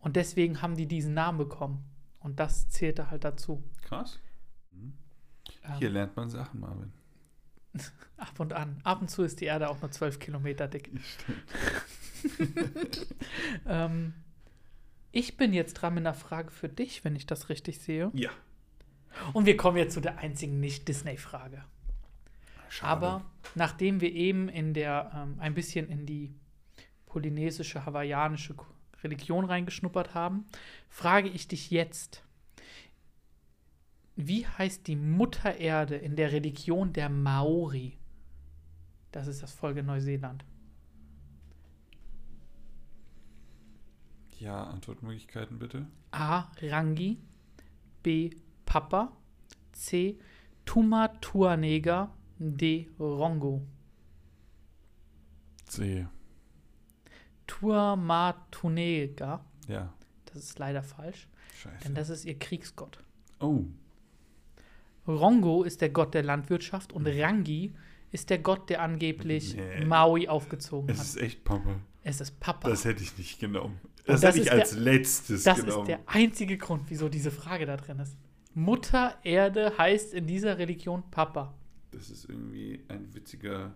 [0.00, 1.84] Und deswegen haben die diesen Namen bekommen.
[2.22, 3.62] Und das zählte halt dazu.
[3.82, 4.20] Krass.
[4.72, 6.92] Ähm, Hier lernt man Sachen, Marvin.
[8.16, 8.80] ab und an.
[8.84, 10.90] Ab und zu ist die Erde auch nur 12 Kilometer dick.
[13.66, 14.14] ähm,
[15.10, 18.10] ich bin jetzt dran mit einer Frage für dich, wenn ich das richtig sehe.
[18.14, 18.30] Ja.
[19.32, 21.64] Und wir kommen jetzt zu der einzigen Nicht-Disney-Frage.
[22.80, 23.22] Aber
[23.54, 26.34] nachdem wir eben in der ähm, ein bisschen in die
[27.04, 28.54] polynesische, hawaiianische
[29.02, 30.46] Religion reingeschnuppert haben,
[30.88, 32.24] frage ich dich jetzt:
[34.16, 37.98] Wie heißt die Mutter Erde in der Religion der Maori?
[39.10, 40.44] Das ist das Volk in Neuseeland.
[44.38, 45.86] Ja, Antwortmöglichkeiten bitte.
[46.10, 46.50] A.
[46.60, 47.18] Rangi,
[48.02, 48.30] B.
[48.66, 49.12] Papa,
[49.72, 50.18] C.
[50.64, 52.88] Tumatuanega, D.
[52.98, 53.62] Rongo.
[55.66, 56.08] C.
[57.46, 59.92] Tuamatunega, Ja.
[60.26, 61.28] das ist leider falsch,
[61.60, 61.84] Scheiße.
[61.84, 62.98] denn das ist ihr Kriegsgott.
[63.40, 63.64] oh.
[65.06, 67.72] Rongo ist der Gott der Landwirtschaft und Rangi
[68.12, 69.84] ist der Gott, der angeblich Nee.
[69.84, 71.06] Maui aufgezogen Es hat.
[71.06, 71.74] ist echt Papa.
[72.04, 72.68] Es ist Papa.
[72.68, 73.80] Das hätte ich nicht genommen.
[74.06, 75.80] Das, das hätte ich als der- letztes das genommen.
[75.82, 78.16] ist der einzige Grund, wieso diese Frage da drin ist.
[78.54, 81.52] Mutter Erde heißt in dieser Religion Papa.
[81.90, 83.74] das ist irgendwie ein witziger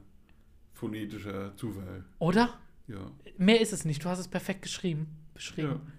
[0.74, 2.04] phonetischer Zufall.
[2.20, 2.50] Oder?
[2.88, 3.10] Ja.
[3.36, 4.04] Mehr ist es nicht.
[4.04, 5.80] Du hast es perfekt geschrieben, beschrieben.
[5.84, 5.92] Ja.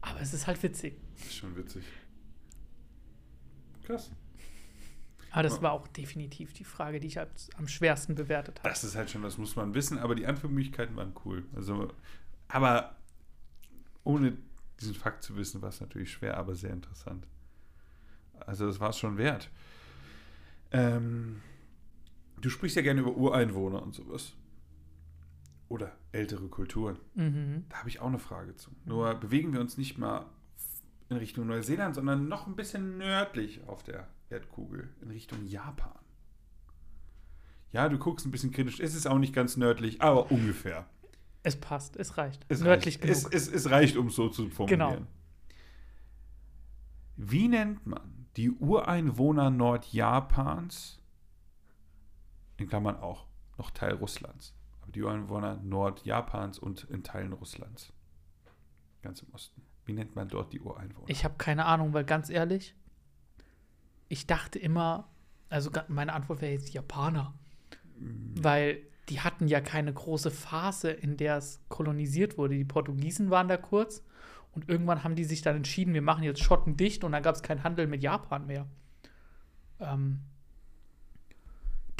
[0.00, 0.96] Aber es ist halt witzig.
[1.16, 1.84] Das ist schon witzig.
[3.84, 4.10] Krass.
[5.30, 8.68] Aber das war auch definitiv die Frage, die ich am schwersten bewertet habe.
[8.68, 11.46] Das ist halt schon, das muss man wissen, aber die Antwortmöglichkeiten waren cool.
[11.54, 11.88] Also,
[12.48, 12.96] aber
[14.04, 14.36] ohne
[14.78, 17.26] diesen Fakt zu wissen, war es natürlich schwer, aber sehr interessant.
[18.40, 19.50] Also, das war es schon wert.
[20.70, 21.40] Ähm,
[22.40, 24.34] du sprichst ja gerne über Ureinwohner und sowas.
[25.72, 26.98] Oder ältere Kulturen.
[27.14, 27.64] Mhm.
[27.70, 28.70] Da habe ich auch eine Frage zu.
[28.84, 30.26] Nur bewegen wir uns nicht mal
[31.08, 35.98] in Richtung Neuseeland, sondern noch ein bisschen nördlich auf der Erdkugel, in Richtung Japan.
[37.70, 38.80] Ja, du guckst ein bisschen kritisch.
[38.80, 40.84] Es ist auch nicht ganz nördlich, aber ungefähr.
[41.42, 42.44] Es passt, es reicht.
[42.50, 43.08] Es Nördlich reicht.
[43.08, 43.34] Es, genug.
[43.34, 44.90] es, es reicht, um es so zu formulieren.
[44.90, 45.06] Genau.
[47.16, 51.00] Wie nennt man die Ureinwohner Nordjapans,
[52.58, 54.54] in Klammern auch noch Teil Russlands,
[54.94, 57.92] die Ureinwohner Nordjapans und in Teilen Russlands,
[59.02, 59.62] ganz im Osten.
[59.84, 61.08] Wie nennt man dort die Ureinwohner?
[61.08, 62.74] Ich habe keine Ahnung, weil ganz ehrlich,
[64.08, 65.08] ich dachte immer,
[65.48, 67.34] also meine Antwort wäre jetzt Japaner.
[68.34, 72.56] Weil die hatten ja keine große Phase, in der es kolonisiert wurde.
[72.56, 74.04] Die Portugiesen waren da kurz
[74.52, 77.34] und irgendwann haben die sich dann entschieden, wir machen jetzt Schotten dicht und dann gab
[77.34, 78.66] es keinen Handel mit Japan mehr.
[79.80, 80.20] Ähm,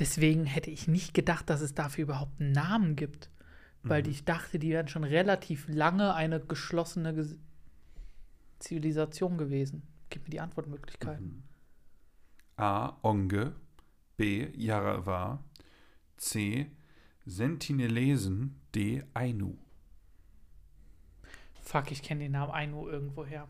[0.03, 3.31] deswegen hätte ich nicht gedacht, dass es dafür überhaupt einen Namen gibt.
[3.85, 4.11] Weil Mhm.
[4.11, 7.37] ich dachte, die wären schon relativ lange eine geschlossene Ges
[8.59, 9.83] Zivilisation gewesen.
[10.11, 11.45] Gib mir die Antwortmöglichkeiten.
[12.57, 12.97] A.
[13.03, 13.55] Onge,
[14.17, 14.49] B.
[14.57, 15.43] Yarrawa,
[16.17, 16.71] C.
[17.25, 19.05] Sentinelesen, D.
[19.15, 19.57] Ainu.
[21.61, 23.49] Fuck, ich kenne den Namen Ainu irgendwoher.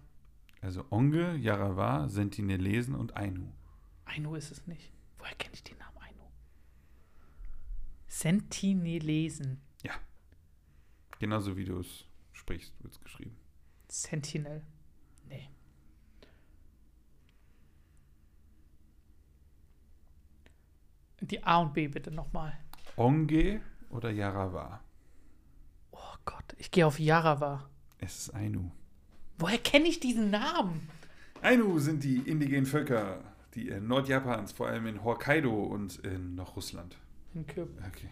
[0.60, 3.52] Also Onge, Yarrawa, Sentinelesen und Ainu.
[4.04, 4.92] Ainu ist es nicht.
[5.18, 5.82] Woher kenne ich den Namen?
[8.12, 9.62] Sentinelesen.
[9.83, 9.92] Ja.
[11.18, 13.35] Genauso wie du es sprichst, wird es geschrieben.
[13.88, 14.62] Sentinel.
[15.27, 15.48] Nee.
[21.22, 22.53] Die A und B bitte nochmal.
[22.96, 24.85] Onge oder Yarrawa?
[25.92, 27.70] Oh Gott, ich gehe auf Yarawa.
[27.96, 28.70] Es ist Ainu.
[29.38, 30.87] Woher kenne ich diesen Namen?
[31.40, 36.57] Ainu sind die indigenen Völker, die in Nordjapans, vor allem in Hokkaido und in noch
[36.57, 36.98] Russland.
[37.35, 37.83] In Kürbis.
[37.87, 38.09] Okay.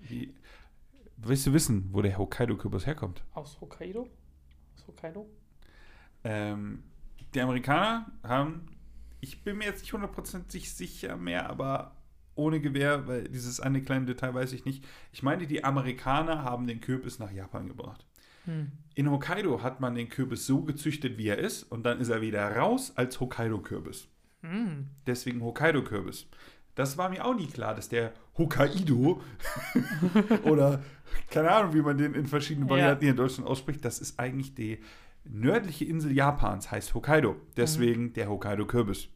[0.00, 0.34] Wie,
[1.16, 3.24] willst du wissen, wo der Hokkaido-Kürbis herkommt?
[3.34, 4.08] Aus Hokkaido?
[4.74, 5.28] Aus Hokkaido?
[6.24, 6.82] Ähm,
[7.34, 8.66] die Amerikaner haben,
[9.20, 11.96] ich bin mir jetzt nicht hundertprozentig sicher mehr, aber
[12.34, 14.84] ohne Gewehr, weil dieses eine kleine Detail weiß ich nicht.
[15.12, 18.06] Ich meine, die Amerikaner haben den Kürbis nach Japan gebracht.
[18.44, 18.70] Hm.
[18.94, 22.20] In Hokkaido hat man den Kürbis so gezüchtet, wie er ist, und dann ist er
[22.20, 24.08] wieder raus als Hokkaido-Kürbis.
[24.42, 24.88] Hm.
[25.06, 26.26] Deswegen Hokkaido-Kürbis.
[26.78, 29.20] Das war mir auch nie klar, dass der Hokkaido
[30.44, 30.80] oder
[31.28, 32.70] keine Ahnung, wie man den in verschiedenen.
[32.70, 34.78] Varianten hier in Deutschland ausspricht, das ist eigentlich die
[35.24, 37.34] nördliche Insel Japans, heißt Hokkaido.
[37.56, 39.08] Deswegen der Hokkaido-Kürbis.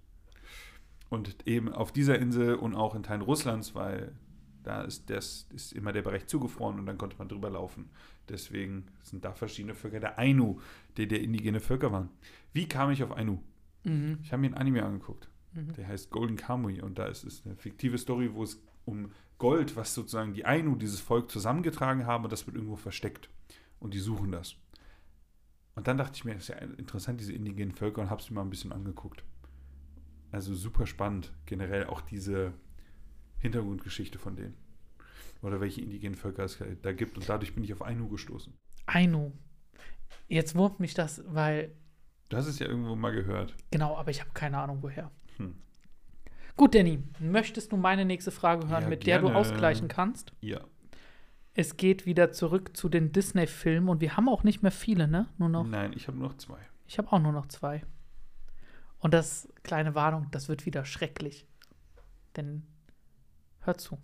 [1.09, 4.17] Und eben auf dieser Insel und auch in Teilen Russlands, weil
[4.65, 7.91] da ist, das, ist immer der Bereich zugefroren und dann konnte man drüber laufen.
[8.29, 10.01] Deswegen sind da verschiedene Völker.
[10.01, 10.59] Der Ainu,
[10.97, 12.09] die der indigene Völker waren.
[12.53, 13.39] Wie kam ich auf Ainu?
[13.85, 14.19] Mhm.
[14.21, 15.29] Ich habe mir ein Anime angeguckt.
[15.55, 15.73] Mhm.
[15.75, 19.77] Der heißt Golden Kamuy und da ist es eine fiktive Story, wo es um Gold,
[19.77, 23.29] was sozusagen die Ainu, dieses Volk zusammengetragen haben und das wird irgendwo versteckt.
[23.81, 24.57] Und die suchen das.
[25.75, 28.31] Und dann dachte ich mir, das ist ja interessant, diese indigenen Völker und habe es
[28.31, 29.25] mir mal ein bisschen angeguckt.
[30.31, 32.53] Also super spannend, generell auch diese
[33.39, 34.55] Hintergrundgeschichte von denen.
[35.43, 37.19] Oder welche indigenen Völker es da gibt.
[37.19, 38.55] Und dadurch bin ich auf Ainu gestoßen.
[38.87, 39.33] Ainu.
[40.29, 41.75] Jetzt wurmt mich das, weil,
[42.29, 43.55] Du hast es ja irgendwo mal gehört.
[43.71, 45.11] genau, aber ich habe keine Ahnung woher.
[45.39, 45.55] Hm.
[46.57, 49.39] Gut, Danny, möchtest du meine nächste Frage hören, Ja, mit der du gerne.
[49.39, 50.33] ausgleichen kannst?
[50.41, 50.61] Ja.
[51.55, 55.29] Es geht wieder zurück zu den Disney-Filmen und wir haben auch nicht mehr viele, ne?
[55.39, 55.67] Nur noch.
[55.67, 56.59] Nein, ich habe noch zwei.
[56.87, 57.83] Ich habe auch nur noch zwei.
[58.99, 61.47] Und das, kleine Warnung, das wird wieder schrecklich.
[62.37, 62.63] Denn,
[63.61, 63.99] hör zu.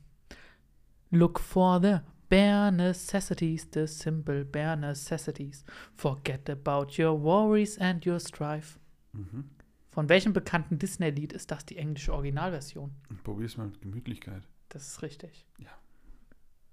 [1.11, 5.65] Look for the bare necessities, the simple bare necessities.
[5.95, 8.79] Forget about your worries and your strife.
[9.13, 9.51] Mhm.
[9.99, 12.93] Von welchem bekannten Disney-Lied ist das die englische Originalversion?
[13.25, 14.45] Probier's mal mit Gemütlichkeit.
[14.69, 15.45] Das ist richtig.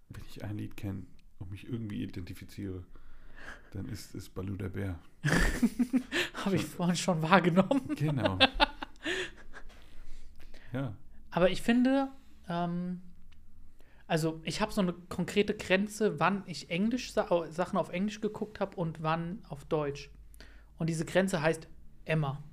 [0.10, 1.08] Wenn ich ein Lied kenne
[1.40, 2.86] und mich irgendwie identifiziere,
[3.72, 5.00] dann ist es Balu der Bär.
[6.46, 7.96] Habe ich vorhin schon wahrgenommen.
[7.96, 8.38] Genau.
[10.72, 10.96] ja.
[11.32, 12.10] Aber ich finde,
[12.48, 13.02] ähm,
[14.06, 18.60] also ich habe so eine konkrete Grenze, wann ich Englisch Sa Sachen auf Englisch geguckt
[18.60, 20.12] habe und wann auf Deutsch.
[20.78, 21.68] Und diese Grenze heißt
[22.06, 22.44] Emma.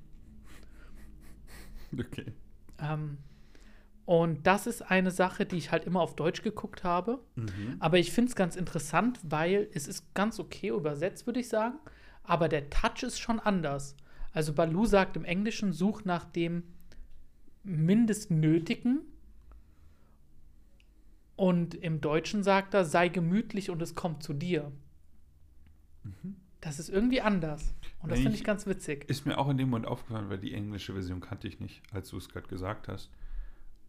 [1.99, 2.33] Okay.
[2.79, 3.19] Ähm,
[4.05, 7.21] und das ist eine Sache, die ich halt immer auf Deutsch geguckt habe.
[7.37, 7.77] Mhm.
[7.79, 11.79] Aber ich finde es ganz interessant, weil es ist ganz okay übersetzt, würde ich sagen.
[12.25, 13.97] Aber der Touch ist schon anders.
[14.33, 16.65] Also Balu sagt im Englischen, such nach dem
[17.63, 19.01] Mindestnötigen.
[21.37, 24.73] Und im Deutschen sagt er, sei gemütlich und es kommt zu dir.
[26.61, 27.75] Das ist irgendwie anders.
[28.03, 29.09] Und das finde ich- ich ganz witzig.
[29.09, 32.09] Ist mir auch in dem Moment aufgefallen, weil die englische Version kannte ich nicht, als
[32.11, 33.11] du es gerade gesagt hast.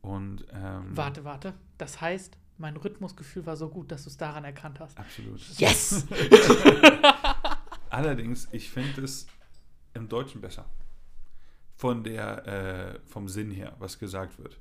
[0.02, 1.54] Und ähm, Warte, warte.
[1.78, 5.00] Das heißt, mein Rhythmusgefühl war so gut, dass du es daran erkannt hast.
[5.00, 5.40] Absolut.
[5.58, 6.06] Yes!
[7.90, 9.28] Allerdings, ich finde es
[9.94, 10.66] im Deutschen besser.
[11.76, 14.60] Von der, äh, vom Sinn her, was gesagt wird.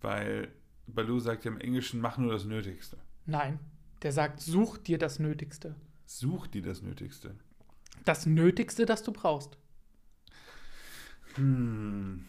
[0.00, 0.48] Weil
[0.86, 2.98] Baloo sagt ja im Englischen, mach nur das Nötigste.
[3.26, 3.58] Nein,
[4.02, 5.74] der sagt, such dir das Nötigste.
[6.06, 7.34] Such dir das Nötigste.
[8.04, 9.56] Das Nötigste, das du brauchst.
[11.34, 12.26] Hm.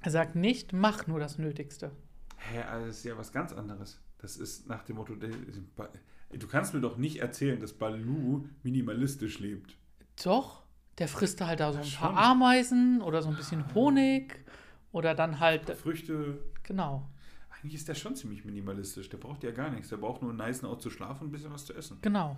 [0.00, 1.92] Er sagt nicht, mach nur das Nötigste.
[2.36, 4.00] Hä, also das ist ja was ganz anderes.
[4.18, 9.76] Das ist nach dem Motto, du kannst mir doch nicht erzählen, dass Baloo minimalistisch lebt.
[10.22, 10.62] Doch,
[10.98, 12.16] der frisst halt da so ein paar.
[12.16, 14.44] Ameisen oder so ein bisschen Honig
[14.92, 16.42] oder dann halt, Früchte.
[16.62, 17.08] genau,
[17.50, 19.08] Eigentlich ist der schon ziemlich minimalistisch.
[19.10, 19.90] Der braucht ja gar nichts.
[19.90, 21.98] Der braucht nur einen nicen Ort zu schlafen und ein bisschen was zu essen.
[22.00, 22.36] genau.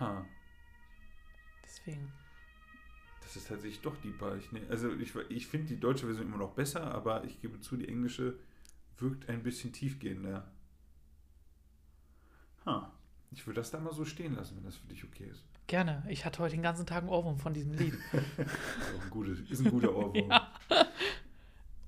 [0.00, 0.24] Ha.
[1.78, 2.12] Deswegen.
[3.22, 4.36] Das ist tatsächlich doch deeper.
[4.36, 7.60] Ich, ne, also ich, ich finde die deutsche Version immer noch besser, aber ich gebe
[7.60, 8.38] zu, die englische
[8.98, 10.48] wirkt ein bisschen tiefgehender.
[12.64, 12.92] Ha.
[13.32, 15.44] Ich würde das da mal so stehen lassen, wenn das für dich okay ist.
[15.66, 16.04] Gerne.
[16.08, 17.94] Ich hatte heute den ganzen Tag einen Ohrwurm von diesem Lied.
[18.12, 18.38] Ist,
[19.02, 20.30] ein gutes, ist ein guter Ohrwurm.
[20.30, 20.48] Ja.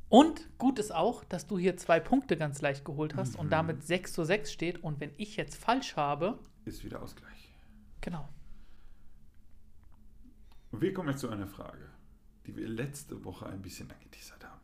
[0.09, 3.51] Und gut ist auch, dass du hier zwei Punkte ganz leicht geholt hast und Mhm.
[3.51, 4.83] damit 6 zu 6 steht.
[4.83, 7.49] Und wenn ich jetzt falsch habe, Ist wieder Ausgleich.
[8.01, 8.29] genau.
[10.71, 11.89] Und wir kommen jetzt zu einer Frage,
[12.47, 14.61] die wir letzte Woche ein bisschen angeteasert haben.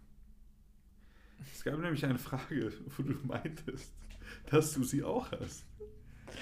[1.52, 3.92] Es gab nämlich eine Frage, wo du meintest,
[4.50, 5.64] dass du sie auch hast.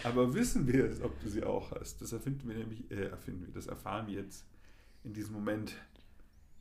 [0.05, 2.01] Aber wissen wir es, ob du sie auch hast?
[2.01, 4.47] Das erfinden wir nämlich, äh, erfinden wir, das erfahren wir jetzt
[5.05, 5.75] in diesem Moment.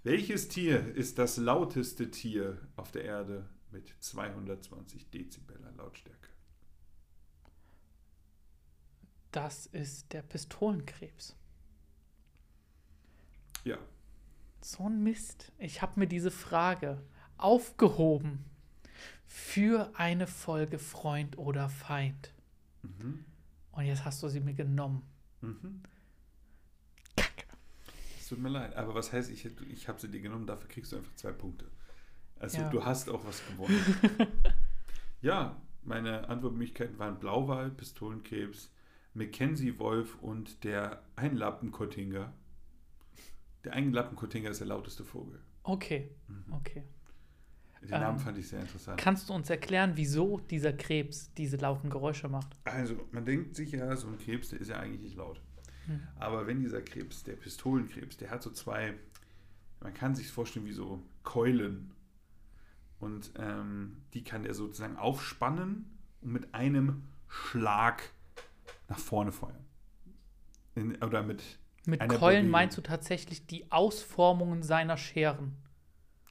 [0.03, 6.29] Welches Tier ist das lauteste Tier auf der Erde mit 220 Dezibel an Lautstärke?
[9.31, 11.37] Das ist der Pistolenkrebs.
[13.63, 13.77] Ja,
[14.61, 15.51] So ein Mist.
[15.57, 17.01] Ich habe mir diese Frage
[17.37, 18.45] aufgehoben
[19.25, 22.33] für eine Folge Freund oder Feind.
[22.81, 23.25] mhm.
[23.71, 25.01] Und jetzt hast du sie mir genommen.
[25.39, 25.81] Mhm.
[27.15, 27.45] Kacke.
[28.19, 30.91] Es tut mir leid, aber was heißt, ich, ich habe sie dir genommen, dafür kriegst
[30.91, 31.65] du einfach zwei Punkte.
[32.37, 32.69] Also Ja.
[32.69, 33.81] du hast auch was gewonnen.
[35.21, 38.71] ja, meine Antwortmöglichkeiten waren Blauwal, Pistolenkrebs,
[39.13, 42.33] Mackenzie-Wolf und der Einlappenkottinger.
[43.63, 45.39] Der Einlappenkottinger ist der lauteste Vogel.
[45.63, 46.53] Okay, Mhm.
[46.53, 46.83] okay.
[47.81, 48.99] Den Ähm, Namen fand ich sehr interessant.
[48.99, 52.55] Kannst du uns erklären, wieso dieser Krebs diese lauten Geräusche macht?
[52.65, 55.41] Also, man denkt sich ja, so ein Krebs, der ist ja eigentlich nicht laut.
[55.87, 55.99] Hm.
[56.19, 58.93] Aber wenn dieser Krebs, der Pistolenkrebs, der hat so zwei,
[59.79, 61.91] man kann sich vorstellen wie so Keulen.
[62.99, 68.03] Und ähm, die kann er sozusagen aufspannen und mit einem Schlag
[68.89, 69.65] nach vorne feuern.
[70.75, 72.49] In, oder mit, Mit Keulen Bewegung.
[72.51, 75.55] meinst du tatsächlich die Ausformungen seiner Scheren?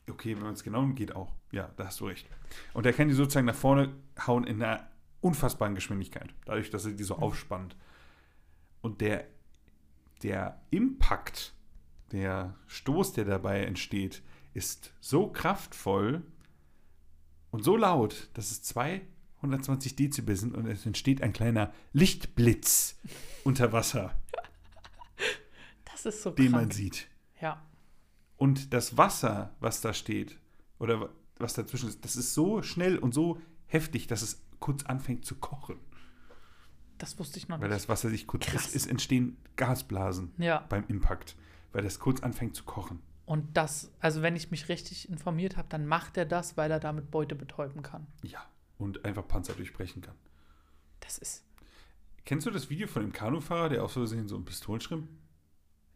[0.08, 1.34] Okay, wenn man es genau nimmt, geht auch.
[1.52, 2.26] Ja, da hast du recht.
[2.72, 3.92] Und der kann die sozusagen nach vorne
[4.26, 4.88] hauen in einer
[5.20, 7.76] unfassbaren Geschwindigkeit, dadurch, dass er die so aufspannt.
[8.80, 9.26] Und der,
[10.22, 11.52] der Impact,
[12.12, 14.22] der Stoß, der dabei entsteht,
[14.54, 16.22] ist so kraftvoll
[17.50, 22.98] und so laut, dass es 220 Dezibel sind und es entsteht ein kleiner Lichtblitz
[23.44, 24.14] unter Wasser,
[26.02, 26.74] Das ist so den man krank.
[26.74, 27.08] sieht.
[27.40, 27.62] Ja.
[28.36, 30.38] Und das Wasser, was da steht,
[30.78, 34.84] oder wa- was dazwischen ist, das ist so schnell und so heftig, dass es kurz
[34.84, 35.76] anfängt zu kochen.
[36.98, 37.76] Das wusste ich noch Weil nicht.
[37.80, 38.46] das Wasser sich kurz.
[38.46, 38.66] Krass.
[38.68, 40.64] Es, es entstehen Gasblasen Ja.
[40.68, 41.36] beim Impact,
[41.72, 43.00] weil das kurz anfängt zu kochen.
[43.24, 46.80] Und das, also wenn ich mich richtig informiert habe, dann macht er das, weil er
[46.80, 48.06] damit Beute betäuben kann.
[48.22, 48.44] Ja.
[48.76, 50.14] Und einfach Panzer durchbrechen kann.
[51.00, 51.44] Das ist.
[52.24, 55.08] Kennst du das Video von dem Kanufahrer, der aus Versehen so einen Pistolenschrimp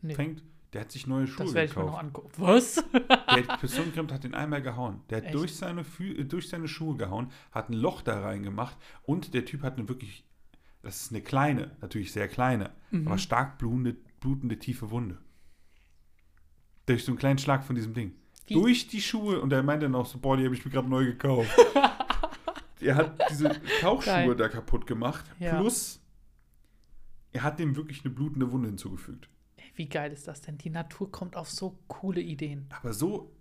[0.04, 0.42] Nee, fängt?
[0.72, 2.04] Der hat sich neue Schuhe das werde ich mir noch gekauft.
[2.04, 2.30] angucken.
[2.36, 2.84] Was?
[3.36, 5.00] Der Pistolenschrimp hat den einmal gehauen.
[5.08, 5.34] Der hat Echt?
[5.34, 9.62] durch seine, äh, durch seine Schuhe gehauen, hat ein Loch da reingemacht und der Typ
[9.62, 10.24] hat eine wirklich,
[10.82, 13.06] das ist eine kleine, natürlich sehr kleine, Mhm.
[13.06, 15.18] aber stark blutende, blutende tiefe Wunde.
[16.86, 18.12] Durch so einen kleinen Schlag von diesem Ding.
[18.46, 18.54] Wie?
[18.54, 20.88] Durch die Schuhe und er meinte dann auch so, boah, die habe ich mir gerade
[20.88, 21.50] neu gekauft.
[22.80, 23.48] er hat diese
[23.80, 24.34] Tauchschuhe Geil.
[24.36, 25.58] da kaputt gemacht, Ja.
[25.60, 26.00] plus
[27.32, 29.28] er hat dem wirklich eine blutende Wunde hinzugefügt.
[29.74, 30.58] Wie geil ist das denn?
[30.58, 32.66] Die Natur kommt auf so coole Ideen.
[32.70, 33.32] Aber so,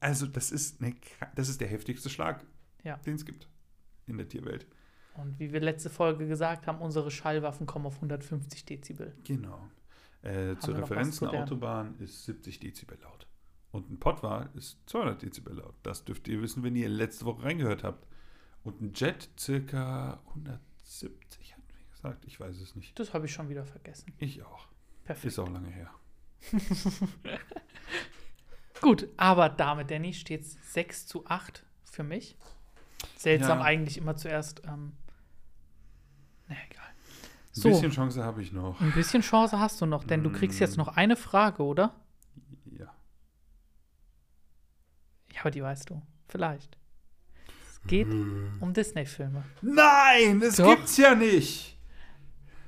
[0.00, 0.94] also das ist, eine,
[1.34, 2.44] das ist der heftigste Schlag,
[2.82, 2.96] Ja.
[2.98, 3.48] den es gibt
[4.06, 4.66] in der Tierwelt.
[5.14, 9.14] Und wie wir letzte Folge gesagt haben, unsere Schallwaffen kommen auf 150 Dezibel.
[9.24, 9.68] Genau.
[10.22, 11.42] Äh, zur wir Referenz, eine.
[11.42, 13.26] Autobahn ist 70 Dezibel laut.
[13.72, 15.74] Und ein Pottwal ist 200 Dezibel laut.
[15.82, 18.06] Das dürft ihr wissen, wenn ihr letzte Woche reingehört habt.
[18.64, 22.24] Und ein Jet circa 170, hat mir gesagt.
[22.26, 22.98] Ich weiß es nicht.
[22.98, 24.12] Das habe ich schon wieder vergessen.
[24.18, 24.68] Ich auch.
[25.06, 25.24] Perfekt.
[25.26, 25.90] Ist auch lange her.
[28.80, 32.36] Gut, aber damit, Danny, steht es 6 zu 8 für mich.
[33.16, 33.64] Seltsam Ja.
[33.64, 34.62] eigentlich immer zuerst.
[34.64, 34.92] Ähm,
[36.48, 36.84] na egal.
[36.84, 36.94] Ein
[37.52, 38.80] So, bisschen Chance habe ich noch.
[38.80, 40.80] ein bisschen Chance hast du noch, denn du kriegst jetzt Mm.
[40.80, 41.94] noch eine Frage, oder?
[42.66, 42.94] Ja.
[45.32, 46.02] Ja, aber die weißt du.
[46.28, 46.76] Vielleicht.
[47.68, 49.44] Es geht um Disney-Filme.
[49.62, 50.74] Nein, das Doch.
[50.76, 51.75] gibt's ja nicht.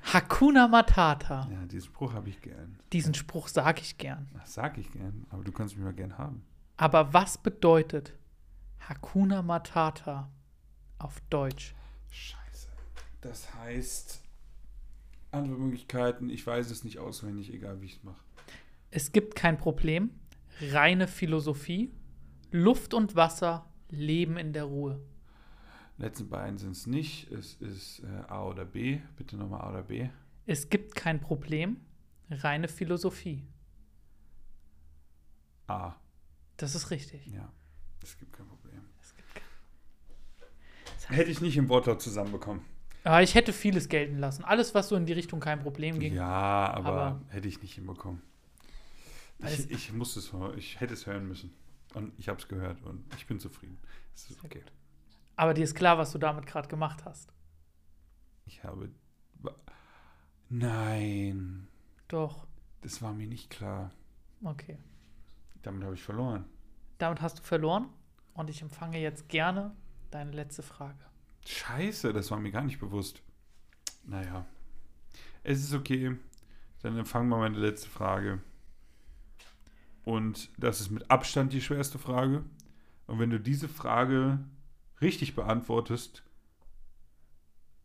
[0.03, 1.49] Hakuna Matata.
[1.51, 2.79] Ja, diesen Spruch habe ich gern.
[2.93, 4.29] Diesen Spruch sage ich gern.
[4.35, 6.43] Das sag ich gern, aber du kannst mich mal gern haben.
[6.77, 8.15] Aber was bedeutet
[8.81, 10.31] Hakuna Matata
[10.99, 11.75] auf Deutsch?
[12.11, 12.69] Scheiße.
[13.21, 14.23] Das heißt,
[15.31, 18.23] andere Möglichkeiten, ich weiß es nicht auswendig, egal wie ich es mache.
[18.91, 20.11] Es gibt kein Problem.
[20.61, 21.93] Reine Philosophie.
[22.51, 25.01] Luft und Wasser leben in der Ruhe.
[25.99, 27.31] Letzten beiden sind es nicht.
[27.33, 29.01] Es ist äh, A oder B.
[29.17, 30.09] Bitte nochmal A oder B.
[30.47, 31.81] Es gibt kein Problem.
[32.31, 33.45] Reine Philosophie.
[35.67, 35.95] A.
[36.57, 37.27] Das ist richtig.
[37.27, 37.53] Ja.
[38.03, 38.83] Es gibt kein Problem.
[39.03, 42.63] Es gibt kein Hätte ich nicht im Wortlaut zusammenbekommen.
[43.03, 44.45] Aber ich hätte vieles gelten lassen.
[44.45, 46.15] Alles, was so in die Richtung kein Problem ging.
[46.15, 48.23] Ja, aber, Aber- hätte ich nicht hinbekommen.
[49.41, 50.33] Ich, ich musste es.
[50.57, 51.53] Ich hätte es hören müssen.
[51.95, 53.79] Und ich habe es gehört und ich bin zufrieden.
[54.15, 54.63] Es ist okay.
[55.39, 57.33] Aber dir ist klar, was du damit gerade gemacht hast.
[58.45, 58.91] Ich habe.
[60.49, 61.69] Nein,
[62.09, 62.49] Doch.
[62.81, 63.93] das war mir nicht klar.
[64.43, 64.79] Okay.
[65.63, 66.45] Damit habe ich verloren.
[66.97, 67.89] Damit hast du verloren
[68.35, 69.77] und ich empfange jetzt gerne
[70.11, 70.99] deine letzte Frage.
[71.47, 73.23] Scheiße, das war mir gar nicht bewusst.
[74.03, 74.45] Naja.
[75.45, 76.17] Es ist okay.
[76.83, 78.41] Dann empfangen wir meine letzte Frage.
[80.05, 82.43] Und das ist mit Abstand die schwerste Frage.
[83.07, 84.41] Und wenn du diese Frage
[85.01, 86.25] richtig beantwortest,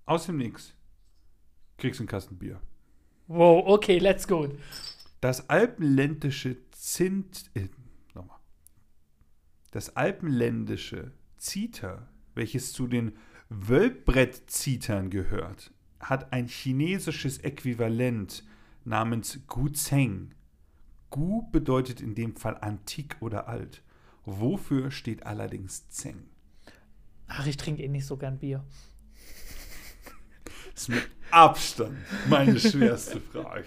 [0.06, 0.74] aus dem Nix,
[1.78, 2.60] kriegst du einen Kasten Bier.
[3.28, 4.50] Wow, okay, let's go.
[5.22, 7.50] Das alpenländische Zint.
[7.54, 7.70] Äh,
[8.14, 8.40] nochmal.
[9.72, 13.18] Das alpenländische Ziter, welches zu den
[13.50, 18.44] Wölbbrettzitern gehört, hat ein chinesisches Äquivalent
[18.84, 20.36] namens Gu Zheng.
[21.10, 23.84] Gu bedeutet in dem Fall antik oder alt.
[24.26, 26.33] Wofür steht allerdings Zheng?
[27.28, 28.64] Ach, ich trinke eh nicht so gern Bier.
[30.74, 31.98] Das ist mit Abstand
[32.30, 33.66] meine schwerste Frage.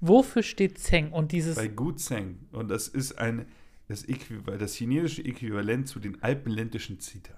[0.00, 1.12] Wofür steht Zeng?
[1.12, 1.56] Und dieses.
[1.56, 2.46] Bei Gu Zheng.
[2.52, 3.46] Und das ist ein,
[3.88, 4.04] das,
[4.58, 7.34] das chinesische Äquivalent zu den alpenländischen Zita.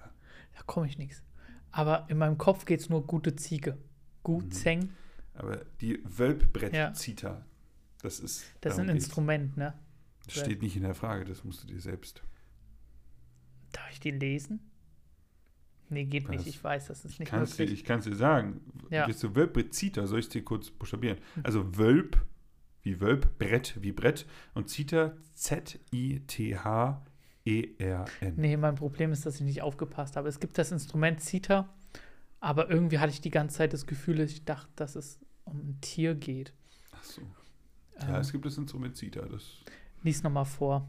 [0.55, 1.23] Da komme ich nichts.
[1.71, 3.77] Aber in meinem Kopf geht es nur gute Ziege.
[4.23, 4.51] Gu Mhm.
[4.51, 4.89] Zeng,
[5.35, 7.45] Aber die Wölbbrett-Zita,
[8.01, 8.43] das ist.
[8.61, 9.05] das ist ein geht's.
[9.05, 9.73] Instrument, ne?
[10.25, 12.21] Das steht nicht in der Frage, das musst du dir selbst.
[13.71, 14.59] Darf ich die lesen?
[15.89, 16.47] Nee, geht nicht.
[16.47, 17.79] Ich weiß, das ist nicht Kannst dir, möglich.
[17.79, 18.61] ich kann es dir sagen.
[18.89, 19.07] Ja.
[19.07, 20.05] Willst du Wölbbrett-Zita?
[20.07, 21.17] Soll ich es dir kurz buchstabieren?
[21.43, 22.17] Also Wölb
[22.83, 25.13] wie Wölb, Brett wie Brett und Zita,
[27.45, 28.33] E-R-N.
[28.35, 30.27] Nee, mein Problem ist, dass ich nicht aufgepasst habe.
[30.27, 31.69] Es gibt das Instrument Zither,
[32.39, 35.81] aber irgendwie hatte ich die ganze Zeit das Gefühl, ich dachte, dass es um ein
[35.81, 36.53] Tier geht.
[36.91, 37.21] Ach so.
[38.01, 39.25] Ja, Ähm, es gibt das Instrument Zither.
[39.27, 39.43] Das,
[40.03, 40.87] lies nochmal vor.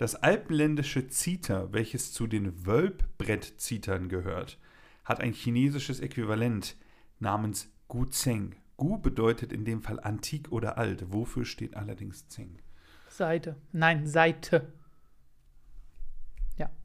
[0.00, 4.58] Das alpenländische Zither, welches zu den Wölbbrettzithern gehört,
[5.04, 6.76] hat ein chinesisches Äquivalent
[7.18, 8.56] namens Gu Zeng.
[8.78, 11.12] Gu bedeutet in dem Fall antik oder alt.
[11.12, 12.60] Wofür steht allerdings Zeng?
[13.08, 13.56] Seite.
[13.72, 14.72] Nein, Seite.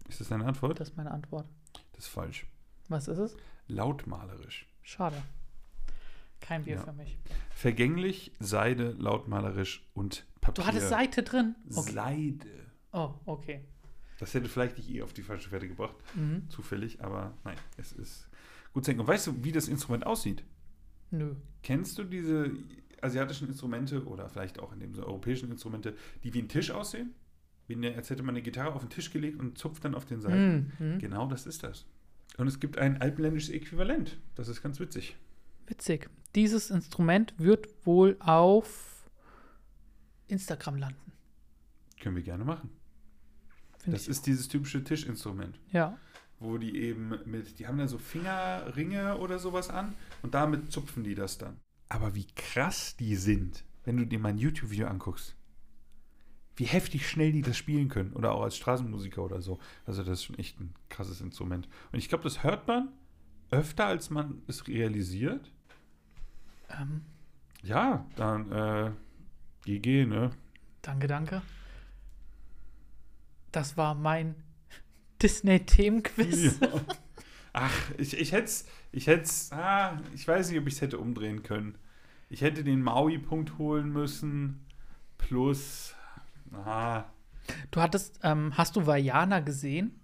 [0.07, 0.80] Ist das deine Antwort?
[0.80, 1.47] Das ist meine Antwort.
[1.93, 2.45] Das ist falsch.
[2.89, 3.36] Was ist es?
[3.68, 4.68] Lautmalerisch.
[4.84, 5.20] Schade.
[6.41, 6.84] Kein Bier Ja.
[6.84, 7.18] für mich.
[7.49, 10.63] Vergänglich, Seide, lautmalerisch und Papier.
[10.63, 11.55] Du hattest Seite drin?
[11.74, 11.91] Okay.
[11.91, 12.64] Seide.
[12.96, 13.62] Oh, okay.
[14.20, 16.50] Das hätte vielleicht dich eh auf die falsche Fährte gebracht, Mhm.
[16.50, 18.30] zufällig, aber nein, es ist
[18.74, 19.02] gut senken.
[19.02, 20.43] Und weißt du, wie das Instrument aussieht?
[21.12, 21.36] Nö.
[21.64, 22.52] Kennst du diese
[23.02, 27.14] asiatischen Instrumente oder vielleicht auch in dem so europäischen Instrumente, die wie ein Tisch aussehen?
[27.68, 30.06] Wie eine, als hätte man eine Gitarre auf den Tisch gelegt und zupft dann auf
[30.06, 30.72] den Seiten.
[30.80, 31.00] Mhm.
[31.00, 31.86] Genau das ist das.
[32.38, 34.18] Und es gibt ein alpenländisches Äquivalent.
[34.36, 35.16] Das ist ganz witzig.
[35.68, 36.10] Witzig.
[36.36, 39.10] Dieses Instrument wird wohl auf
[40.28, 41.12] Instagram landen.
[42.00, 42.70] Können wir gerne machen.
[43.86, 45.57] Finde Das ist dieses typische Tischinstrument.
[45.71, 45.97] ja.
[46.39, 51.03] wo die eben mit, die haben da so Fingerringe oder sowas an und damit zupfen
[51.03, 51.57] die das dann.
[51.88, 55.36] Aber wie krass die sind, wenn du dir mal ein YouTube-Video anguckst.
[56.57, 58.13] Wie heftig schnell die das spielen können.
[58.13, 59.59] Oder auch als Straßenmusiker oder so.
[59.86, 61.67] Also das ist schon echt ein krasses Instrument.
[61.91, 62.89] Und ich glaube, das hört man
[63.51, 65.51] öfter, als man es realisiert.
[66.69, 67.01] Ähm,
[67.61, 68.91] Ja, dann äh,
[69.65, 70.31] GG, ne?
[70.81, 71.41] danke, danke.
[73.56, 74.36] Das war mein
[75.22, 76.60] Disney-Themenquiz.
[76.60, 76.68] Ja.
[77.53, 80.97] Ach, ich, ich hätte es, ich hätt's, ah, ich weiß nicht, ob ich es hätte
[80.97, 81.78] umdrehen können.
[82.30, 84.66] Ich hätte den Maui-Punkt holen müssen,
[85.18, 85.95] plus,
[86.51, 87.06] ah,
[87.72, 89.99] Du hattest, ähm, hast du Vajana gesehen?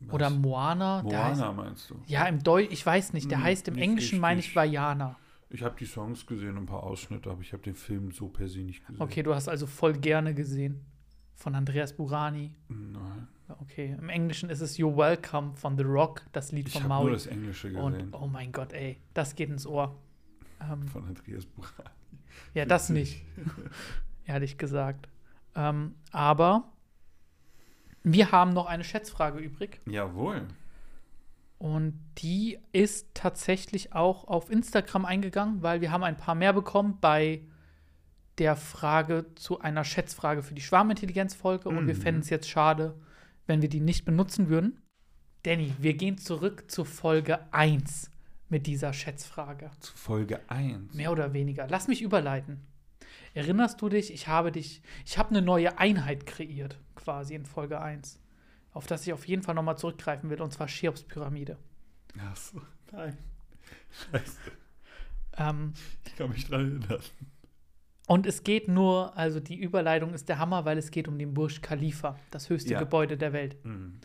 [0.00, 0.12] was?
[0.14, 1.02] Oder Moana?
[1.02, 2.02] Der heißt, Moana meinst du?
[2.06, 4.54] ja, im Deutsch, ich weiß nicht, der Hm, heißt im Englischen, meine ich.
[4.54, 5.16] Vajana.
[5.50, 8.48] Ich habe die Songs gesehen, ein paar Ausschnitte, aber ich habe den Film so per
[8.48, 9.00] se nicht gesehen.
[9.00, 10.84] Okay, du hast also voll gerne gesehen.
[11.34, 12.52] Von Andreas Burani.
[12.68, 13.28] Nein,
[13.60, 16.94] Okay, im Englischen ist es You're Welcome von The Rock, das Lied ich von habe
[16.94, 17.12] nur Maui.
[17.12, 17.82] das Englische gesehen.
[17.82, 19.94] Und oh mein Gott, ey, das geht ins Ohr.
[20.60, 21.84] Ähm, von Andreas Buchra.
[22.54, 23.22] ja, das nicht,
[24.24, 25.08] ehrlich gesagt.
[25.54, 26.72] Ähm, aber
[28.02, 29.80] wir haben noch eine Schätzfrage übrig.
[29.86, 30.46] Jawohl.
[31.58, 36.98] Und die ist tatsächlich auch auf Instagram eingegangen, weil wir haben ein paar mehr bekommen
[37.00, 37.42] bei
[38.38, 41.68] der Frage zu einer Schätzfrage für die Schwarmintelligenz-Folge.
[41.68, 42.00] Und wir Mhm.
[42.00, 42.94] fänden es jetzt schade,
[43.46, 44.80] wenn wir die nicht benutzen würden.
[45.44, 48.10] Danny, wir gehen zurück zu Folge 1
[48.48, 49.70] mit dieser Schätzfrage.
[49.80, 50.94] Zu Folge 1.
[50.94, 51.66] Mehr oder weniger.
[51.68, 52.60] Lass mich überleiten.
[53.34, 57.80] Erinnerst du dich, ich habe dich, ich habe eine neue Einheit kreiert, quasi in Folge
[57.80, 58.20] 1,
[58.72, 61.58] auf das ich auf jeden Fall nochmal zurückgreifen will, und zwar Cheops-Pyramide.
[62.30, 62.62] Achso,
[62.92, 63.16] nein.
[64.12, 64.38] Scheiße,
[65.36, 65.72] Ähm,
[66.06, 67.02] ich kann mich dran erinnern.
[68.06, 71.32] Und es geht nur, also die Überleitung ist der Hammer, weil es geht um den
[71.34, 72.78] Burj Khalifa, das höchste Ja.
[72.78, 73.56] Gebäude der Welt.
[73.64, 74.00] Mhm.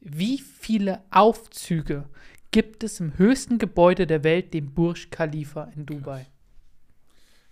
[0.00, 2.08] Wie viele Aufzüge
[2.50, 6.26] gibt es im höchsten Gebäude der Welt, dem Burj Khalifa in Dubai?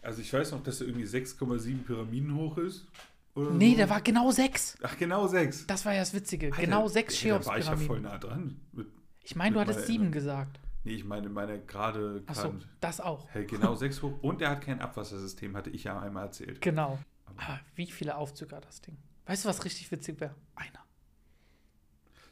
[0.02, 2.86] Also ich weiß noch, dass er irgendwie 6,7 Pyramiden hoch ist.
[3.34, 3.76] Oder Nee, so.
[3.78, 4.76] der war genau sechs.
[4.82, 5.66] Ach, genau sechs.
[5.66, 6.46] Das war ja das Witzige.
[6.46, 8.02] Alter, genau sechs ey, Da war ich ja voll Cheops-Pyramiden.
[8.02, 8.60] nah dran.
[8.72, 8.86] Mit,
[9.24, 10.12] Ich meine, du hattest meiner sieben Erinnerung.
[10.12, 10.60] gesagt.
[10.84, 12.68] Nee, ich meine, meine gerade Achso, Kant.
[12.80, 13.26] das auch.
[13.30, 14.18] Hey, genau sechs hoch.
[14.22, 16.60] Und er hat kein Abwassersystem, hatte ich ja einmal erzählt.
[16.60, 16.98] Genau.
[17.26, 18.96] Aber Aber wie viele Aufzüge hat das Ding?
[19.26, 20.34] Weißt du, was richtig witzig wäre?
[20.54, 20.84] Einer.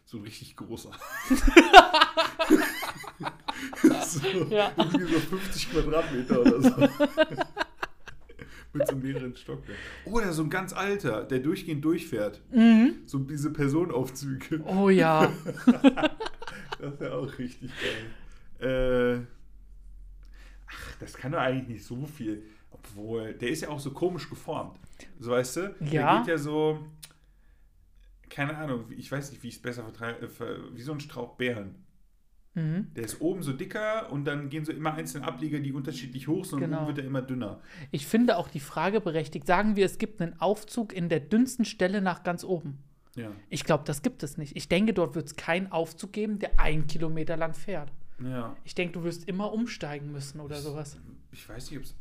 [0.05, 0.91] so ein richtig großer.
[4.07, 4.71] so, Ja.
[4.77, 6.71] Irgendwie so 50 Quadratmeter oder so.
[8.75, 9.83] Mit so mehreren Stockwerken.
[10.07, 12.41] Oder so ein ganz alter, der durchgehend durchfährt.
[13.07, 14.63] So diese Personenaufzüge.
[14.67, 15.31] Oh ja.
[16.79, 18.07] Das wäre auch richtig geil.
[18.63, 19.21] Äh,
[20.69, 22.45] ach, das kann doch eigentlich nicht so viel.
[22.71, 24.79] Obwohl, der ist ja auch so komisch geformt.
[25.19, 25.61] So weißt du?
[25.81, 26.15] Ja.
[26.15, 26.79] Der geht ja so.
[28.31, 30.29] Keine Ahnung, ich weiß nicht, wie ich es besser vertreibe.
[30.73, 31.75] Wie so ein Strauch Beeren.
[32.55, 32.87] mhm.
[32.95, 36.45] Der ist oben so dicker und dann gehen so immer einzelne Ableger, die unterschiedlich hoch
[36.47, 36.79] sind und Genau.
[36.79, 37.61] oben wird er immer dünner.
[37.91, 39.47] Ich finde auch die Frage berechtigt.
[39.47, 42.79] Sagen wir, es gibt einen Aufzug in der dünnsten Stelle nach ganz oben.
[43.17, 43.31] Ja.
[43.51, 44.57] Ich glaube, das gibt es nicht.
[44.57, 47.93] Ich denke, dort wird es keinen Aufzug geben, der einen Kilometer lang fährt.
[48.25, 48.57] Ja.
[48.65, 50.99] Ich denke, du wirst immer umsteigen müssen oder sowas.
[51.31, 51.95] Ich weiß nicht, ob es.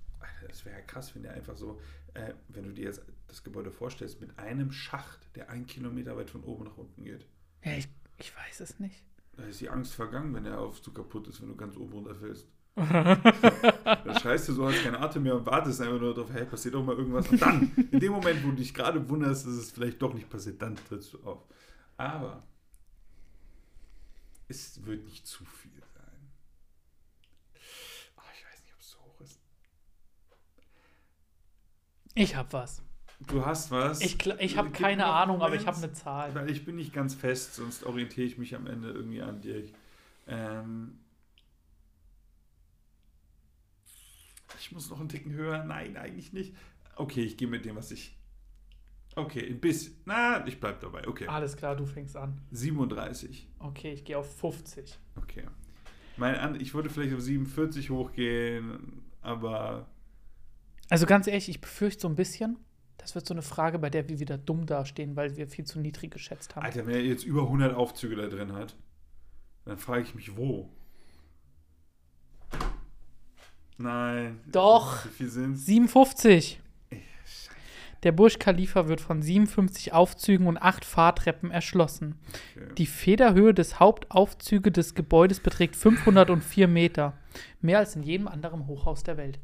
[0.49, 1.79] Es wäre ja krass, wenn der einfach so,
[2.13, 6.29] äh, wenn du dir jetzt das Gebäude vorstellst, mit einem Schacht, der ein Kilometer weit
[6.29, 7.25] von oben nach unten geht.
[7.63, 9.03] Ja, ich, ich weiß es nicht.
[9.37, 12.47] Da ist die Angst vergangen, wenn der Aufzug kaputt ist, wenn du ganz oben runterfällst.
[12.75, 16.73] dann schreist du so, hast keine Atem mehr und wartest einfach nur darauf, hey, passiert
[16.73, 17.29] doch mal irgendwas.
[17.29, 20.29] Und dann, in dem Moment, wo du dich gerade wunderst, dass es vielleicht doch nicht
[20.29, 21.43] passiert, dann trittst du auf.
[21.97, 22.43] Aber
[24.47, 26.31] es wird nicht zu viel sein.
[28.17, 29.39] Oh, ich weiß nicht, ob es so hoch ist.
[32.15, 32.81] Ich hab was.
[33.27, 34.01] Du hast was.
[34.01, 35.77] Ich, ich habe keine Ahnung, aber ich Moment.
[35.77, 36.33] habe eine Zahl.
[36.35, 39.57] Weil ich bin nicht ganz fest, sonst orientiere ich mich am Ende irgendwie an dir.
[39.63, 39.73] Ich,
[40.27, 40.97] ähm,
[44.59, 45.63] ich muss noch einen Ticken höher.
[45.63, 46.55] Nein, eigentlich nicht.
[46.95, 48.17] Okay, ich gehe mit dem, was ich.
[49.15, 49.95] Okay, ein bisschen.
[50.05, 51.07] Na, ich bleib dabei.
[51.07, 51.27] Okay.
[51.27, 52.41] Alles klar, du fängst an.
[52.51, 53.47] 37.
[53.59, 54.97] Okay, ich gehe auf 50.
[55.17, 55.45] Okay.
[56.17, 59.87] Mein, an- ich würde vielleicht auf 47 hochgehen, aber
[60.91, 62.57] Also ganz ehrlich, ich befürchte so ein bisschen,
[62.97, 65.79] das wird so eine Frage, bei der wir wieder dumm dastehen, weil wir viel zu
[65.79, 66.65] niedrig geschätzt haben.
[66.65, 68.75] Alter, wenn er jetzt über 100 Aufzüge da drin hat,
[69.63, 70.67] dann frage ich mich, wo?
[73.77, 74.41] Nein.
[74.51, 75.05] Doch.
[75.05, 75.65] Wie viel sind's?
[75.65, 76.59] 57.
[78.03, 82.19] Der Burj Khalifa wird von 57 Aufzügen und 8 Fahrtreppen erschlossen.
[82.57, 82.73] Okay.
[82.77, 87.17] Die Federhöhe des Hauptaufzüge des Gebäudes beträgt 504 Meter.
[87.61, 89.39] Mehr als in jedem anderen Hochhaus der Welt.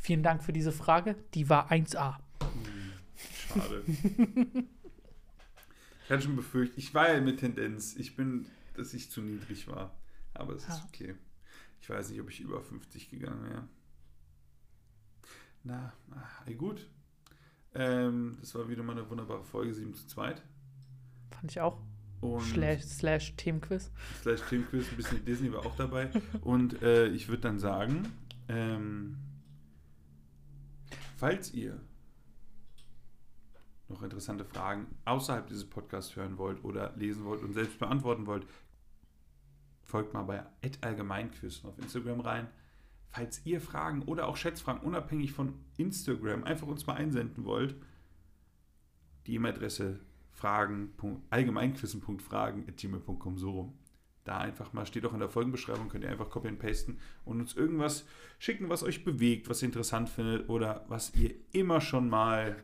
[0.00, 1.16] Vielen Dank für diese Frage.
[1.34, 2.16] Die war 1A.
[3.48, 3.82] Schade.
[6.04, 9.66] ich hatte schon befürchtet, ich war ja mit Tendenz, ich bin, dass ich zu niedrig
[9.68, 9.94] war.
[10.34, 10.84] Aber es ist Ja.
[10.88, 11.14] okay.
[11.80, 13.68] Ich weiß nicht, ob ich über 50 gegangen wäre.
[15.64, 16.88] Na, na gut.
[17.74, 20.34] Ähm, das war wieder mal eine wunderbare Folge, 7 zu 2.
[21.30, 21.80] Fand ich auch.
[22.20, 23.90] Und Slash, slash Themenquiz.
[24.22, 26.10] slash Themenquiz, ein bisschen Disney war auch dabei.
[26.40, 28.08] Und äh, ich würde dann sagen,
[28.48, 29.16] ähm,
[31.18, 31.80] falls ihr
[33.88, 38.46] noch interessante Fragen außerhalb dieses Podcasts hören wollt oder lesen wollt und selbst beantworten wollt,
[39.82, 40.44] folgt mal bei
[40.82, 42.48] allgemeinquiz auf Instagram rein.
[43.08, 47.74] Falls ihr Fragen oder auch Schätzfragen unabhängig von Instagram einfach uns mal einsenden wollt,
[49.26, 50.00] die E-Mail-Adresse
[50.30, 50.92] fragen,
[51.30, 53.77] allgemeinquissen.fragen at gmail.com so rum.
[54.28, 57.40] Da einfach mal, steht auch in der Folgenbeschreibung, könnt ihr einfach copy and pasten und
[57.40, 58.04] uns irgendwas
[58.38, 62.62] schicken, was euch bewegt, was ihr interessant findet oder was ihr immer schon mal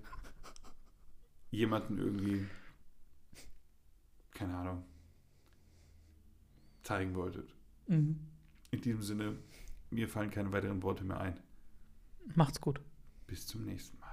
[1.50, 2.44] jemanden irgendwie,
[4.32, 4.84] keine Ahnung,
[6.82, 7.54] zeigen wolltet.
[7.86, 8.20] Mhm.
[8.70, 9.38] In diesem Sinne,
[9.88, 11.40] mir fallen keine weiteren Worte mehr ein.
[12.34, 12.78] Macht's gut.
[13.26, 14.03] Bis zum nächsten Mal.